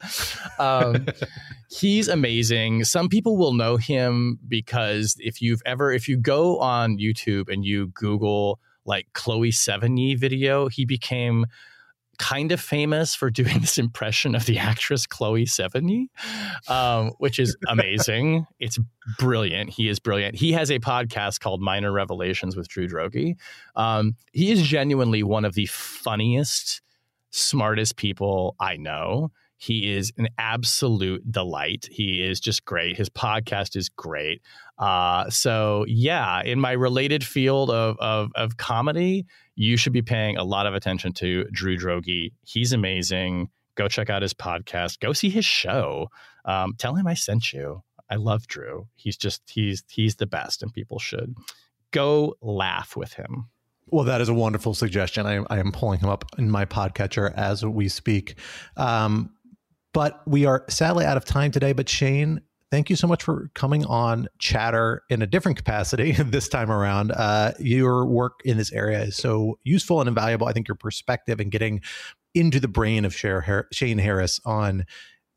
[0.58, 1.06] um,
[1.70, 2.84] he's amazing.
[2.84, 7.64] Some people will know him because if you've ever if you go on YouTube and
[7.64, 11.46] you Google like Chloe Sevigny video, he became
[12.20, 16.06] kind of famous for doing this impression of the actress Chloe Sevigny,
[16.68, 18.46] um, which is amazing.
[18.60, 18.78] it's
[19.18, 19.70] brilliant.
[19.70, 20.36] He is brilliant.
[20.36, 23.36] He has a podcast called Minor Revelations with Drew Droege.
[23.74, 26.82] Um, he is genuinely one of the funniest,
[27.30, 29.32] smartest people I know.
[29.62, 31.86] He is an absolute delight.
[31.92, 32.96] He is just great.
[32.96, 34.40] His podcast is great.
[34.78, 39.26] Uh, so yeah, in my related field of, of, of comedy,
[39.56, 42.32] you should be paying a lot of attention to Drew Droege.
[42.42, 43.50] He's amazing.
[43.74, 44.98] Go check out his podcast.
[44.98, 46.08] Go see his show.
[46.46, 47.82] Um, tell him I sent you.
[48.08, 48.88] I love Drew.
[48.96, 51.36] He's just he's he's the best, and people should
[51.90, 53.50] go laugh with him.
[53.90, 55.26] Well, that is a wonderful suggestion.
[55.26, 58.36] I, I am pulling him up in my podcatcher as we speak.
[58.76, 59.34] Um,
[59.92, 61.72] but we are sadly out of time today.
[61.72, 62.40] But Shane,
[62.70, 67.12] thank you so much for coming on Chatter in a different capacity this time around.
[67.12, 70.46] Uh, your work in this area is so useful and invaluable.
[70.46, 71.80] I think your perspective and getting
[72.34, 74.84] into the brain of Shane Harris on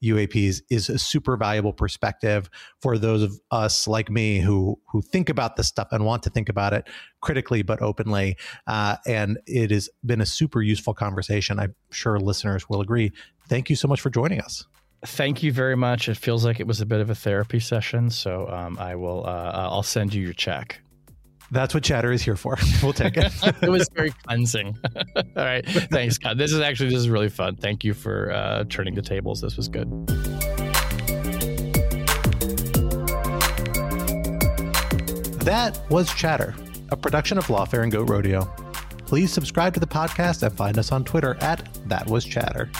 [0.04, 2.50] UAPs is a super valuable perspective
[2.82, 6.30] for those of us like me who who think about this stuff and want to
[6.30, 6.88] think about it
[7.22, 8.38] critically but openly.
[8.68, 11.58] Uh, and it has been a super useful conversation.
[11.58, 13.14] I'm sure listeners will agree.
[13.50, 14.66] Thank you so much for joining us.
[15.06, 16.08] Thank you very much.
[16.08, 19.26] It feels like it was a bit of a therapy session, so um, I will.
[19.26, 20.80] Uh, I'll send you your check.
[21.52, 22.58] That's what chatter is here for.
[22.84, 23.32] We'll take it.
[23.62, 24.78] it was very cleansing.
[25.16, 25.66] All right.
[25.68, 26.38] Thanks, God.
[26.38, 27.56] This is actually this is really fun.
[27.56, 29.42] Thank you for uh, turning the tables.
[29.42, 29.90] This was good.
[35.44, 36.56] That was Chatter,
[36.90, 38.46] a production of Lawfare and Goat Rodeo.
[39.06, 42.72] Please subscribe to the podcast and find us on Twitter at That Was Chatter.